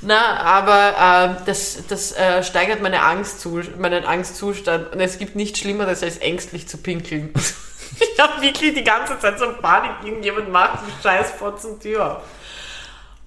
[0.00, 4.92] Na, aber ähm, das, das äh, steigert meine Angst zu, meinen Angstzustand.
[4.92, 7.32] Und es gibt nichts Schlimmeres, als ängstlich zu pinkeln.
[8.00, 12.22] ich habe wirklich die ganze Zeit so Panik, irgendjemand macht die scheiß Fotzen Tür auf.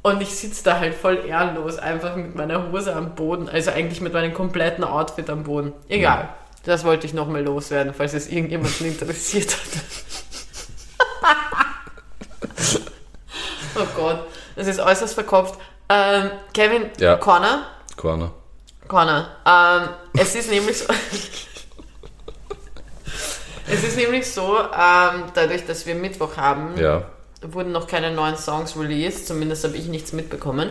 [0.03, 4.01] Und ich sitze da halt voll ehrenlos, einfach mit meiner Hose am Boden, also eigentlich
[4.01, 5.73] mit meinem kompletten Outfit am Boden.
[5.89, 6.29] Egal.
[6.63, 9.61] Das wollte ich nochmal loswerden, falls es irgendjemanden interessiert hat.
[13.75, 15.59] oh Gott, das ist äußerst verkopft.
[15.93, 17.17] Ähm, Kevin, Ja.
[17.17, 17.65] Connor,
[17.97, 18.31] Corner.
[18.87, 20.85] Connor, ähm, es ist nämlich so.
[23.67, 27.03] es ist nämlich so, ähm, dadurch, dass wir Mittwoch haben, Ja.
[27.41, 30.69] wurden noch keine neuen Songs released, zumindest habe ich nichts mitbekommen.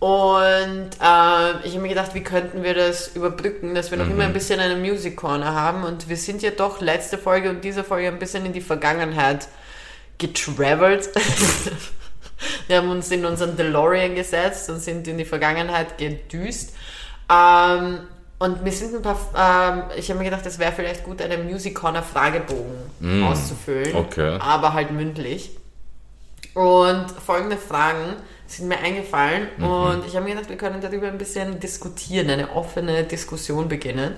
[0.00, 4.12] Und äh, ich habe mir gedacht, wie könnten wir das überbrücken, dass wir noch Mhm.
[4.12, 5.82] immer ein bisschen eine Music Corner haben.
[5.84, 9.48] Und wir sind ja doch letzte Folge und diese Folge ein bisschen in die Vergangenheit
[10.18, 11.08] getravelt.
[12.68, 16.74] wir haben uns in unseren DeLorean gesetzt und sind in die Vergangenheit gedüst.
[17.30, 18.00] Ähm,
[18.38, 21.44] und mir sind ein paar, ähm, ich habe mir gedacht, es wäre vielleicht gut, einen
[21.50, 23.94] Music Corner Fragebogen auszufüllen.
[23.94, 24.38] okay.
[24.40, 25.50] Aber halt mündlich.
[26.54, 31.18] Und folgende Fragen sind mir eingefallen und ich habe mir gedacht, wir können darüber ein
[31.18, 34.14] bisschen diskutieren, eine offene Diskussion beginnen.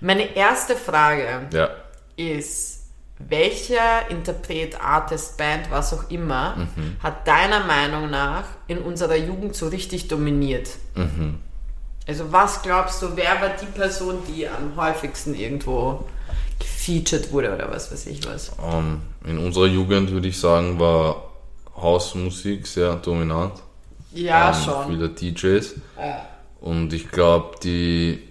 [0.00, 1.70] Meine erste Frage Ja.
[2.16, 2.75] ist,
[3.18, 6.68] welcher Interpret, Artist, Band, was auch immer,
[7.02, 10.70] hat deiner Meinung nach in unserer Jugend so richtig dominiert?
[12.06, 16.04] Also was glaubst du, wer war die Person, die am häufigsten irgendwo
[16.58, 18.52] gefeatured wurde oder was weiß ich was?
[18.64, 21.30] Ähm, in unserer Jugend würde ich sagen, war
[21.76, 23.54] Hausmusik sehr dominant.
[24.12, 24.86] Ja, ähm, schon.
[24.86, 25.74] Viele DJs.
[26.60, 28.25] Und ich glaube, die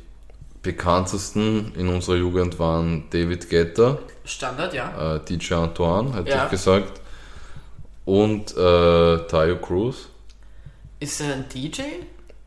[0.66, 5.16] bekanntesten in unserer Jugend waren David Guetta, Standard, ja.
[5.16, 6.46] äh, DJ Antoine, hätte Ja.
[6.46, 7.00] ich gesagt,
[8.06, 10.10] und äh, Tayo Cruz.
[11.00, 11.82] Ist er ein DJ?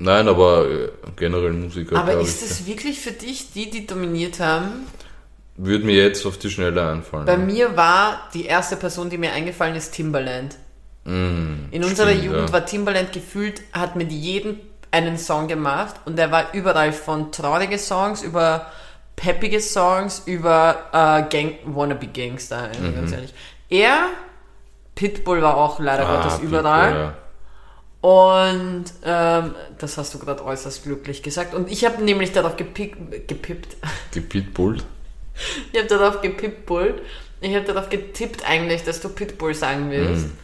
[0.00, 4.86] Nein, aber äh, generell Musiker, Aber ist das wirklich für dich die, die dominiert haben?
[5.56, 7.26] Würde mir jetzt auf die Schnelle einfallen.
[7.26, 10.54] Bei mir war die erste Person, die mir eingefallen ist, Timbaland.
[11.04, 12.52] Mm, In unserer stimmt, Jugend ja.
[12.52, 14.60] war Timbaland gefühlt, hat mit jedem
[14.90, 18.66] einen Song gemacht und er war überall von traurige Songs über
[19.16, 23.34] peppige Songs über äh, Gang, Wannabe Gangster, also ganz ehrlich.
[23.68, 24.06] Er,
[24.94, 26.10] Pitbull war auch leider Mhm.
[26.10, 26.92] Ah, Gottes Pitbull, überall.
[26.94, 27.14] ja.
[28.00, 31.52] Und ähm, das hast du gerade äußerst glücklich gesagt.
[31.52, 33.76] Und ich habe nämlich darauf gepick, gepippt.
[34.14, 34.84] Gepitbullt.
[35.72, 37.02] Ich habe darauf gepippult.
[37.40, 40.26] Ich habe darauf getippt eigentlich, dass du Pitbull sagen willst.
[40.26, 40.38] Mhm.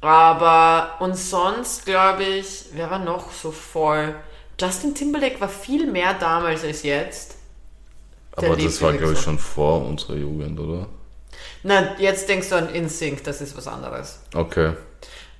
[0.00, 4.14] Aber und sonst glaube ich, wer war noch so voll?
[4.60, 7.36] Justin Timberlake war viel mehr damals als jetzt.
[8.40, 10.86] Der Aber das war, glaube ich, schon vor unserer Jugend, oder?
[11.62, 14.20] Na, jetzt denkst du an InSync, das ist was anderes.
[14.34, 14.72] Okay.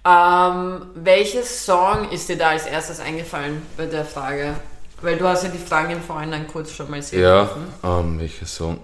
[0.04, 4.54] Ähm, welches Song ist dir da als erstes eingefallen bei der Frage?
[5.02, 7.50] Weil du hast ja die Fragen im Vorhinein kurz schon mal sehen Ja,
[7.84, 8.78] ähm, welcher Song?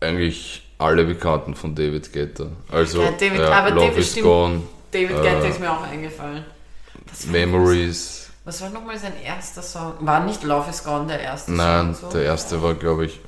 [0.00, 2.46] Eigentlich alle Bekannten von David Guetta.
[2.70, 4.26] Also, Ja, David- ja, aber Love David is stimmt.
[4.26, 4.62] Gone,
[4.92, 6.44] David Äh, Guetta ist mir auch eingefallen.
[7.08, 8.30] Was Memories.
[8.44, 9.94] Was war nochmal sein erster Song?
[10.00, 12.10] War nicht Love is Gone der erste Nein, Song?
[12.10, 12.16] so?
[12.18, 13.20] der erste war, glaube ich,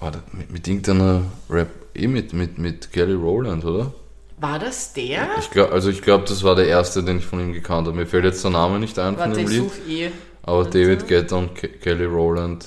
[0.00, 3.92] war das mit, mit irgendeiner Rap, eh mit, mit, mit Kelly Rowland, oder?
[4.38, 5.28] War das der?
[5.38, 7.96] Ich glaub, also ich glaube, das war der erste, den ich von ihm gekannt habe.
[7.96, 9.62] Mir fällt jetzt der Name nicht ein von Warte, dem ich Lied.
[9.62, 10.10] suche eh.
[10.42, 10.78] Aber Warte.
[10.82, 12.66] David Guetta und Ke Kelly Rowland,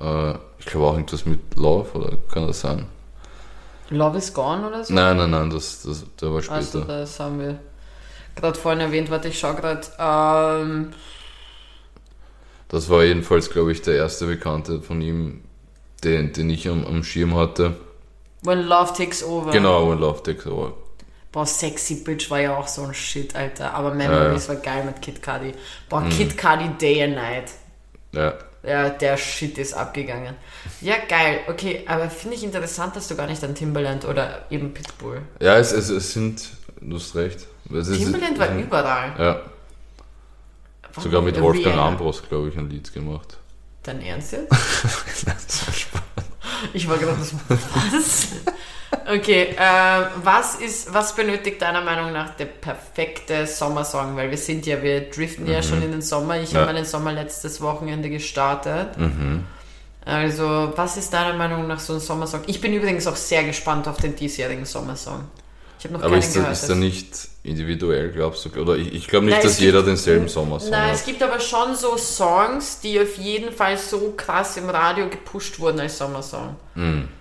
[0.00, 2.86] äh, ich glaube auch irgendwas mit Love, oder kann das sein?
[3.94, 4.92] Love is Gone oder so?
[4.94, 6.56] Nein, nein, nein, das, das, der war später.
[6.58, 7.58] Also das haben wir
[8.36, 9.10] gerade vorhin erwähnt.
[9.10, 9.80] Warte, ich schaue gerade.
[9.98, 10.92] Ähm,
[12.68, 15.42] Das war jedenfalls, glaube ich, der erste Bekannte von ihm,
[16.02, 17.76] den, den ich am, am Schirm hatte.
[18.42, 19.50] When Love Takes Over.
[19.52, 20.72] Genau, When Love Takes Over.
[21.32, 23.74] Boah, Sexy Bitch war ja auch so ein Shit, Alter.
[23.74, 25.52] Aber Memories war geil mit Kid Cudi.
[25.88, 26.10] Boah, Mhm.
[26.10, 27.50] Kid Cudi Day and Night.
[28.12, 28.34] Ja,
[28.66, 30.34] Ja, der Shit ist abgegangen.
[30.80, 31.40] Ja, geil.
[31.48, 35.20] Okay, aber finde ich interessant, dass du gar nicht an Timbaland oder eben Pitbull.
[35.40, 36.48] ja es, es, es sind,
[36.80, 37.40] du hast recht.
[37.72, 39.12] Es ist- Timbaland war es- überall.
[39.18, 39.40] Ja,
[41.00, 41.40] sogar mit.
[41.40, 43.36] Wolfgang Ambros, glaube ich, ein Lied gemacht.
[43.82, 44.50] Dein Ernst jetzt?
[46.72, 48.28] Ich war gerade so, was?
[49.06, 54.16] Okay, äh, was ist, was benötigt deiner Meinung nach der perfekte Sommersong?
[54.16, 56.38] Weil wir sind ja, wir driften ja schon in den Sommer.
[56.40, 56.54] Ich Mhm.
[56.56, 56.60] Ja.
[56.62, 58.96] habe meinen Sommer letztes Wochenende gestartet.
[58.96, 59.44] Mhm.
[60.06, 62.42] Also, was ist deiner Meinung nach so ein Sommersong?
[62.46, 65.24] Ich bin übrigens auch sehr gespannt auf den diesjährigen Sommersong.
[65.84, 66.50] Ich habe noch Aber ist, gehört.
[66.52, 68.58] ist der nicht individuell, glaubst du?
[68.58, 70.94] Oder ich, ich glaube nicht, Nein, dass jeder gibt- denselben Sommersong Nein, hat.
[70.94, 75.58] es gibt aber schon so Songs, die auf jeden Fall so krass im Radio gepusht
[75.60, 76.56] wurden als Sommersong.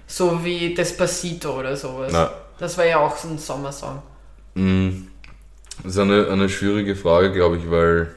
[0.07, 2.11] So wie Despacito oder sowas.
[2.14, 2.32] Na.
[2.57, 4.01] Das war ja auch so ein Sommersong.
[4.53, 5.07] Mm,
[5.84, 8.14] Das ist eine, eine schwierige Frage, glaube ich, weil,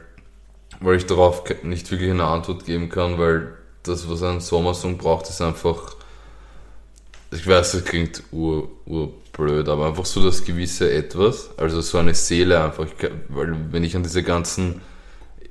[0.78, 5.28] weil ich darauf nicht wirklich eine Antwort geben kann, weil das, was ein Sommersong braucht,
[5.28, 5.96] ist einfach,
[7.32, 8.68] ich weiß, das klingt ur,
[9.38, 12.86] urblöd, aber einfach so das gewisse Etwas, also so eine Seele einfach,
[13.28, 14.80] weil wenn ich an diese ganzen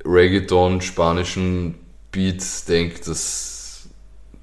[0.03, 1.75] Reggaeton, spanischen
[2.11, 3.87] Beats denke, das,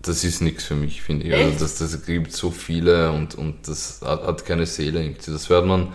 [0.02, 1.34] das ist nichts für mich, finde ich.
[1.34, 5.30] Also das, das gibt so viele und, und das hat, hat keine Seele irgendwie.
[5.30, 5.92] Das hört man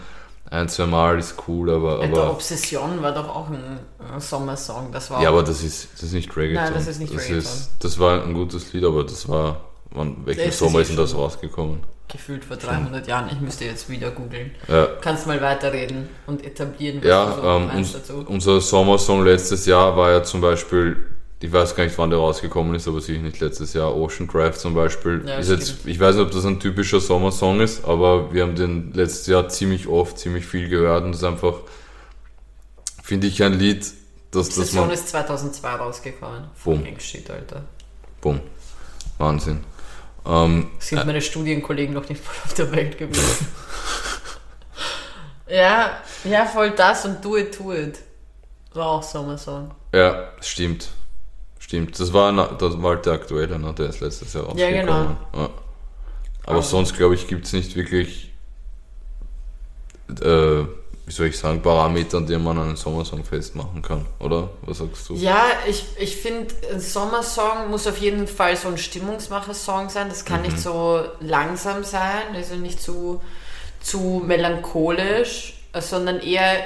[0.49, 3.79] ein, zwei Mal, ist cool, aber, aber Obsession war doch auch ein,
[4.19, 4.93] Sommersong.
[4.93, 6.63] Das war ja, aber das ist, das ist nicht Reggaeton.
[6.63, 7.37] Nein, das ist nicht Reggaeton.
[7.37, 9.59] Ist, das war ein gutes Lied, aber das war,
[9.91, 11.81] wann, welcher Das ist Sommer ist denn das rausgekommen?
[12.07, 13.29] Gefühlt vor 300 Jahren.
[13.31, 14.51] Ich müsste jetzt wieder googeln.
[14.67, 14.87] Ja.
[15.01, 18.25] Kannst mal weiterreden und etablieren, was Ja, du so ähm, meinst dazu.
[18.27, 20.95] unser Sommersong letztes Jahr war ja zum Beispiel,
[21.41, 24.73] ich weiß gar nicht, wann der rausgekommen ist, aber sicher nicht letztes Jahr, Oceancraft zum
[24.73, 25.23] Beispiel.
[25.27, 28.55] Ja, ist jetzt, ich weiß nicht, ob das ein typischer Sommersong ist, aber wir haben
[28.55, 31.55] den letztes Jahr ziemlich oft, ziemlich viel gehört und das ist einfach,
[33.03, 33.85] finde ich, ein Lied,
[34.31, 36.43] das, Die man, ist 2002 rausgekommen.
[36.63, 36.83] Boom.
[36.99, 37.63] Shit, Alter.
[38.21, 38.39] bumm,
[39.17, 39.59] Wahnsinn.
[40.27, 43.47] Ähm, Sind meine Studienkollegen noch nicht voll auf der Welt gewesen.
[45.47, 47.99] ja, ja, voll das und Do It, Do It.
[48.73, 49.71] War auch Sommersong.
[49.93, 50.89] Ja, stimmt.
[51.59, 51.99] Stimmt.
[51.99, 53.73] Das war, das war halt der aktuelle, ne?
[53.73, 55.17] der ist letztes Jahr Ja, rausgekommen.
[55.31, 55.43] genau.
[55.43, 55.49] Ja.
[56.45, 58.31] Aber sonst, glaube ich, gibt es nicht wirklich,
[60.21, 60.63] äh,
[61.07, 64.49] wie soll ich sagen, Parameter, an denen man einen Sommersong festmachen kann, oder?
[64.63, 65.15] Was sagst du?
[65.15, 70.09] Ja, ich, ich finde, ein Sommersong muss auf jeden Fall so ein Stimmungsmacher-Song sein.
[70.09, 73.21] Das kann nicht so langsam sein, also nicht zu,
[73.79, 76.59] zu melancholisch, sondern eher,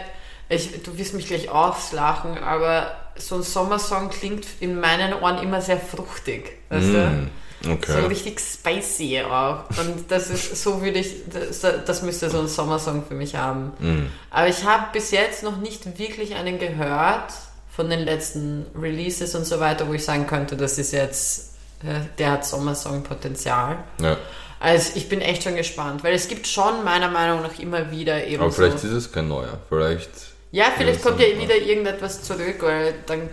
[0.50, 5.62] ich, du wirst mich gleich auslachen, aber so ein Sommersong klingt in meinen Ohren immer
[5.62, 6.54] sehr fruchtig.
[6.70, 7.30] Weißt du?
[7.64, 8.05] Mm, So okay.
[8.07, 9.64] richtig spicy auch.
[9.78, 13.74] Und das ist, so würde ich, das, das müsste so ein Sommersong für mich haben.
[13.80, 14.07] Mm.
[14.30, 17.34] Aber ich habe bis jetzt noch nicht wirklich einen gehört
[17.76, 22.01] von den letzten Releases und so weiter, wo ich sagen könnte, das ist jetzt, äh,
[22.18, 23.78] der hat Sommersong-Potenzial.
[24.01, 24.18] Ja.
[24.59, 28.26] Also ich bin echt schon gespannt, weil es gibt schon meiner Meinung nach immer wieder
[28.28, 28.88] eben Aber vielleicht so.
[28.88, 29.57] ist es kein neuer.
[29.70, 30.09] Vielleicht.
[30.51, 33.32] Ja, vielleicht kommt ja wieder irgendetwas zurück, weil dank,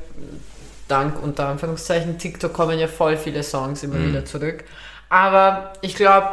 [0.91, 4.09] dank unter Anführungszeichen TikTok kommen ja voll viele Songs immer Mhm.
[4.09, 4.65] wieder zurück.
[5.09, 6.29] Aber ich glaube,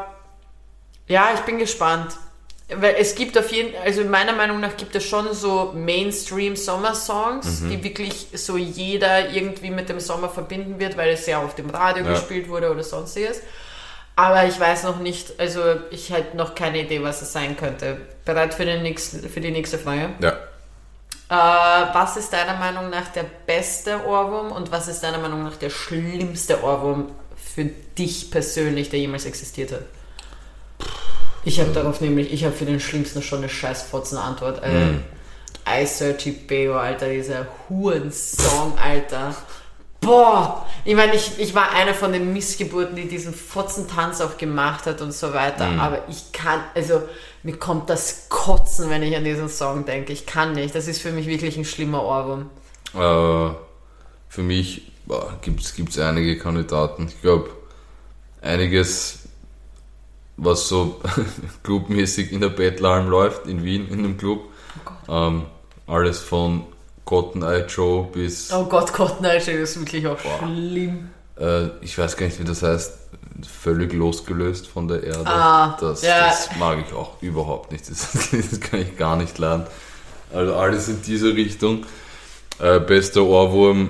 [1.07, 2.13] ja, ich bin gespannt.
[2.75, 7.69] Weil es gibt auf jeden also meiner Meinung nach gibt es schon so Mainstream-Sommersongs, Mhm.
[7.69, 11.69] die wirklich so jeder irgendwie mit dem Sommer verbinden wird, weil es sehr oft im
[11.69, 12.11] Radio Ja.
[12.13, 13.41] gespielt wurde oder sonstiges.
[14.15, 17.97] Aber ich weiß noch nicht, also ich hätte noch keine Idee, was es sein könnte.
[18.23, 20.09] Bereit für, den nächsten, für die nächste Frage?
[20.21, 20.33] Ja.
[21.27, 25.55] Äh, was ist deiner Meinung nach der beste Ohrwurm und was ist deiner Meinung nach
[25.55, 29.81] der schlimmste Ohrwurm für dich persönlich, der jemals existiert hat?
[31.43, 34.63] Ich habe darauf nämlich, ich habe für den schlimmsten schon eine scheiß Fotzen-Antwort.
[34.63, 34.95] Äh,
[35.67, 39.35] I Searchy Beo, Alter, dieser Huren-Song, Alter.
[40.05, 40.65] Boah!
[40.85, 45.01] Ich meine, ich, ich war eine von den Missgeburten, die diesen Fotzentanz auch gemacht hat
[45.01, 47.01] und so weiter, aber ich kann, also
[47.41, 50.13] mir kommt das Kotzen, wenn ich an diesen Song denke.
[50.13, 50.73] Ich kann nicht.
[50.75, 52.49] Das ist für mich wirklich ein schlimmer Ohrwurm.
[52.93, 53.55] Äh,
[54.29, 54.91] für mich
[55.41, 57.07] gibt es einige Kandidaten.
[57.07, 57.49] Ich glaube,
[58.41, 59.27] einiges,
[60.37, 61.01] was so
[61.63, 64.49] clubmäßig in der Bettlarm läuft, in Wien, in einem Club.
[65.07, 65.45] ähm,
[65.87, 66.63] alles von
[67.05, 71.09] Cotton Eye Joe bis, Oh Gott, Cotton Eye Joe ist wirklich auch schlimm.
[71.39, 72.93] äh, ich weiß gar nicht, wie das heißt,
[73.61, 75.25] völlig losgelöst von der Erde.
[75.27, 76.27] Ah, das, ja.
[76.27, 77.85] das mag ich auch überhaupt nicht.
[77.89, 79.65] Das, das kann ich gar nicht lernen.
[80.33, 81.85] Also alles in diese Richtung.
[82.59, 83.89] Äh, bester Ohrwurm.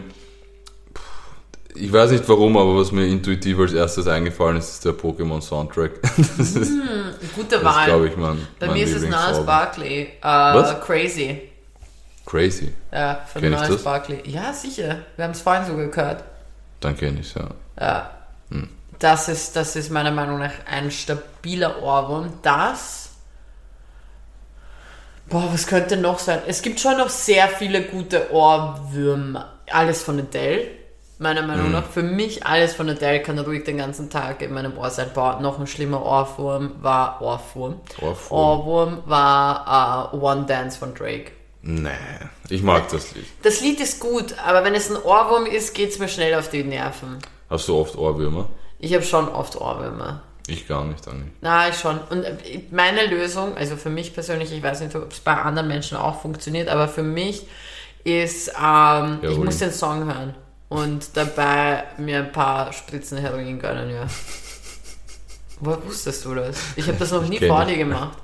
[1.76, 5.42] Ich weiß nicht warum, aber was mir intuitiv als erstes eingefallen ist, ist der Pokémon
[5.42, 5.92] Soundtrack.
[6.38, 6.72] Das ist,
[7.36, 7.86] Gute das Wahl.
[7.86, 9.46] glaube ich, mein, Bei mein mir ist es Nas.
[9.46, 10.02] Barkley.
[10.02, 10.80] Äh, Was?
[10.82, 11.42] Crazy.
[12.26, 12.74] Crazy.
[12.92, 13.84] Ja, von Kenn das?
[13.84, 14.22] Barkley.
[14.26, 14.98] Ja, sicher.
[15.16, 16.24] Wir haben es vorhin so gehört.
[16.80, 17.50] Dann kenne ich es, ja.
[17.80, 18.12] Ja.
[18.50, 18.70] Hm.
[19.00, 22.34] Das, ist, das ist meiner Meinung nach ein stabiler Ohrwurm.
[22.42, 23.10] Das.
[25.28, 26.40] Boah, was könnte noch sein?
[26.48, 29.54] Es gibt schon noch sehr viele gute Ohrwürmer.
[29.72, 30.68] Alles von Adele,
[31.18, 31.48] meiner Hm.
[31.48, 31.86] Meinung nach.
[31.86, 35.10] Für mich, alles von Adele kann ruhig den ganzen Tag in meinem Ohr sein.
[35.14, 37.82] Boah, noch ein schlimmer Ohrwurm war Ohrwurm.
[38.02, 38.16] Ohrwurm.
[38.32, 41.32] Ohrwurm war äh, One Dance von Drake.
[41.68, 41.90] Nee,
[42.50, 43.26] ich mag das Lied.
[43.42, 46.48] Das Lied ist gut, aber wenn es ein Ohrwurm ist, geht es mir schnell auf
[46.52, 47.18] die Nerven.
[47.50, 48.48] Hast du oft Ohrwürmer?
[48.78, 50.22] Ich habe schon oft Ohrwürmer.
[50.46, 51.34] Ich gar nicht, eigentlich.
[51.42, 51.98] Na, ich schon.
[52.12, 55.68] Und äh, meine Lösung, also für mich persönlich, ich weiß nicht, ob es bei anderen
[55.68, 57.48] Menschen auch funktioniert, aber für mich
[58.04, 60.36] ist, ähm, ich muss den Song hören
[60.70, 64.06] und dabei mir ein paar Spritzen Heroin gönnen, ja.
[65.62, 66.58] Woher wusstest du das?
[66.76, 68.20] Ich habe das noch nie vor dir gemacht.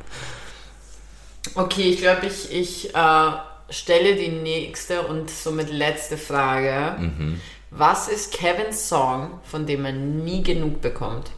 [1.56, 3.32] Okay, ich glaube, ich, ich äh,
[3.70, 7.00] stelle die nächste und somit letzte Frage.
[7.00, 7.42] Mhm.
[7.72, 11.32] Was ist Kevins Song, von dem er nie genug bekommt?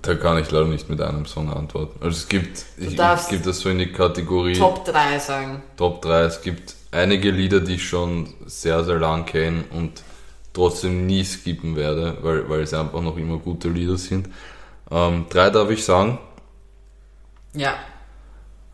[0.00, 1.98] Da kann ich leider nicht mit einem Song antworten.
[2.02, 5.62] Also es gibt, ich, ich darfst gibt das so in die Kategorie Top 3 sagen.
[5.76, 6.20] Top 3.
[6.22, 10.02] Es gibt einige Lieder, die ich schon sehr, sehr lang kenne und
[10.52, 14.28] trotzdem nie skippen werde, weil, weil es einfach noch immer gute Lieder sind.
[14.90, 16.18] Ähm, drei darf ich sagen.
[17.54, 17.74] Ja.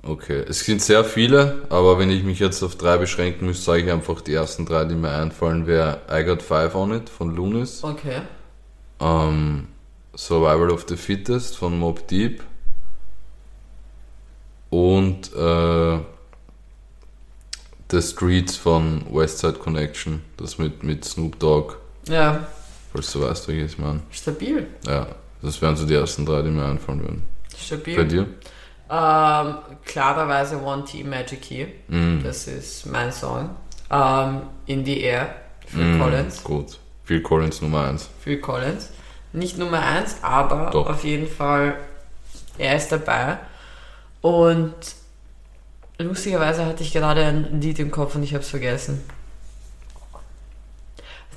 [0.02, 3.82] Okay, es sind sehr viele, aber wenn ich mich jetzt auf drei beschränken müsste, sage
[3.84, 7.36] ich einfach die ersten drei, die mir einfallen, wäre I Got Five on It von
[7.36, 7.84] Lunis.
[7.84, 8.22] Okay.
[8.98, 9.68] Ähm,
[10.16, 12.42] Survival of the Fittest von Mob Deep
[14.70, 15.98] und äh,
[17.90, 21.74] The Streets von Westside Connection, das mit, mit Snoop Dogg,
[22.08, 22.46] Ja,
[22.92, 24.00] falls du weißt, welches ich meine.
[24.10, 24.66] stabil.
[24.86, 25.08] Ja,
[25.42, 27.22] das wären so die ersten drei, die mir einfallen würden.
[27.58, 27.96] Stabil.
[27.96, 28.26] Bei dir?
[28.90, 31.66] Ähm, klarerweise One Team Magic Key.
[31.88, 32.22] Mm.
[32.24, 33.50] Das ist mein Song.
[33.90, 35.34] Ähm, In the Air
[35.66, 36.42] für Mm, Collins.
[36.44, 36.78] Gut.
[37.04, 38.08] Phil Collins Nummer 1.
[38.22, 38.90] Für Collins.
[39.32, 40.88] Nicht Nummer eins, aber Doch.
[40.90, 41.76] auf jeden Fall,
[42.58, 43.38] er ist dabei.
[44.20, 44.74] Und
[45.98, 49.00] lustigerweise hatte ich gerade ein Lied im Kopf und ich habe es vergessen.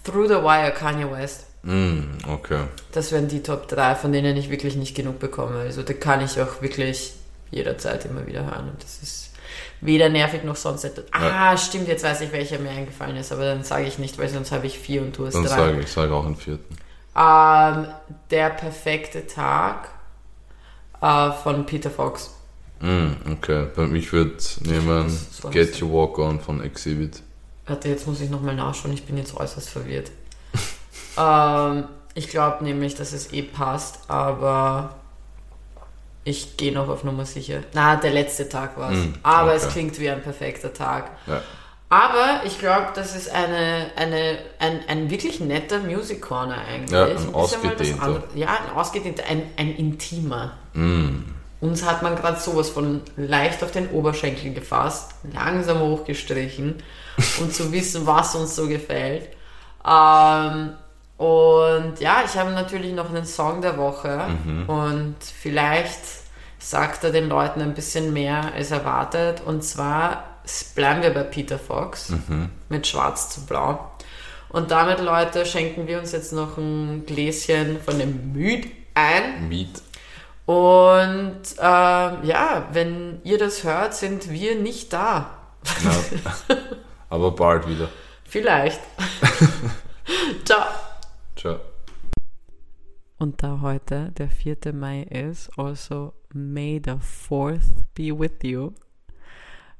[0.03, 1.45] Through the Wire, Kanye West.
[1.61, 2.63] Mm, okay.
[2.91, 5.59] Das wären die Top 3, von denen ich wirklich nicht genug bekomme.
[5.59, 7.13] Also da kann ich auch wirklich
[7.53, 8.69] jederzeit immer wieder hören.
[8.69, 9.31] Und das ist
[9.81, 11.05] weder nervig noch sonst etwas.
[11.11, 14.29] Ah, stimmt, jetzt weiß ich, welcher mir eingefallen ist, aber dann sage ich nicht, weil
[14.29, 15.49] sonst habe ich vier und du hast Dann drei.
[15.49, 16.75] sage ich, sage auch einen vierten.
[17.15, 17.87] Ähm,
[18.31, 19.89] der perfekte Tag
[21.01, 22.31] äh, von Peter Fox.
[22.79, 23.67] Mm, okay.
[23.75, 25.15] Bei mich würde nehmen
[25.51, 27.21] Get Your Walk On von Exhibit.
[27.65, 30.11] Warte, jetzt muss ich nochmal nachschauen, ich bin jetzt äußerst verwirrt.
[31.17, 34.95] ähm, ich glaube nämlich, dass es eh passt, aber
[36.23, 37.63] ich gehe noch auf Nummer sicher.
[37.73, 38.97] Na, der letzte Tag war es.
[38.97, 39.73] Mm, aber es okay.
[39.73, 41.11] klingt wie ein perfekter Tag.
[41.27, 41.41] Ja.
[41.89, 46.91] Aber ich glaube, das ist eine, eine, ein, ein wirklich netter Music Corner eigentlich.
[46.91, 48.23] Ja, ein ausgedehnter.
[48.33, 50.53] Ja, ein ausgedehnter, ein, ein intimer.
[50.73, 51.23] Mm.
[51.61, 56.81] Uns hat man gerade sowas von leicht auf den Oberschenkel gefasst, langsam hochgestrichen
[57.39, 59.29] und zu wissen, was uns so gefällt.
[59.85, 60.73] Ähm,
[61.23, 64.27] und ja, ich habe natürlich noch einen Song der Woche
[64.67, 66.01] und vielleicht
[66.59, 69.41] sagt er den Leuten ein bisschen mehr als erwartet.
[69.45, 70.39] Und zwar
[70.75, 72.11] bleiben wir bei Peter Fox
[72.67, 73.89] mit Schwarz zu Blau.
[74.49, 79.47] Und damit, Leute, schenken wir uns jetzt noch ein Gläschen von dem Müd ein.
[79.47, 79.81] Meat.
[80.45, 85.37] Und ähm, ja, wenn ihr das hört, sind wir nicht da.
[86.49, 86.57] Ja.
[87.09, 87.87] Aber bald wieder.
[88.25, 88.81] Vielleicht.
[90.43, 90.65] Ciao.
[91.43, 91.59] Ciao.
[93.17, 94.71] Und da heute der 4.
[94.71, 98.71] Mai ist, also May the 4th be with you,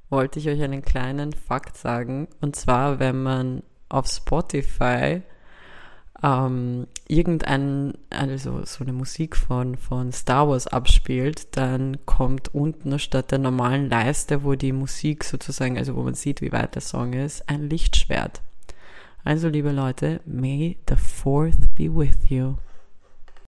[0.09, 2.27] wollte ich euch einen kleinen Fakt sagen.
[2.41, 5.21] Und zwar, wenn man auf Spotify
[6.21, 13.31] ähm, irgendein, also so eine Musik von, von Star Wars abspielt, dann kommt unten statt
[13.31, 17.13] der normalen Leiste, wo die Musik sozusagen, also wo man sieht, wie weit der Song
[17.13, 18.41] ist, ein Lichtschwert.
[19.25, 22.57] Also liebe Leute, may the fourth be with you.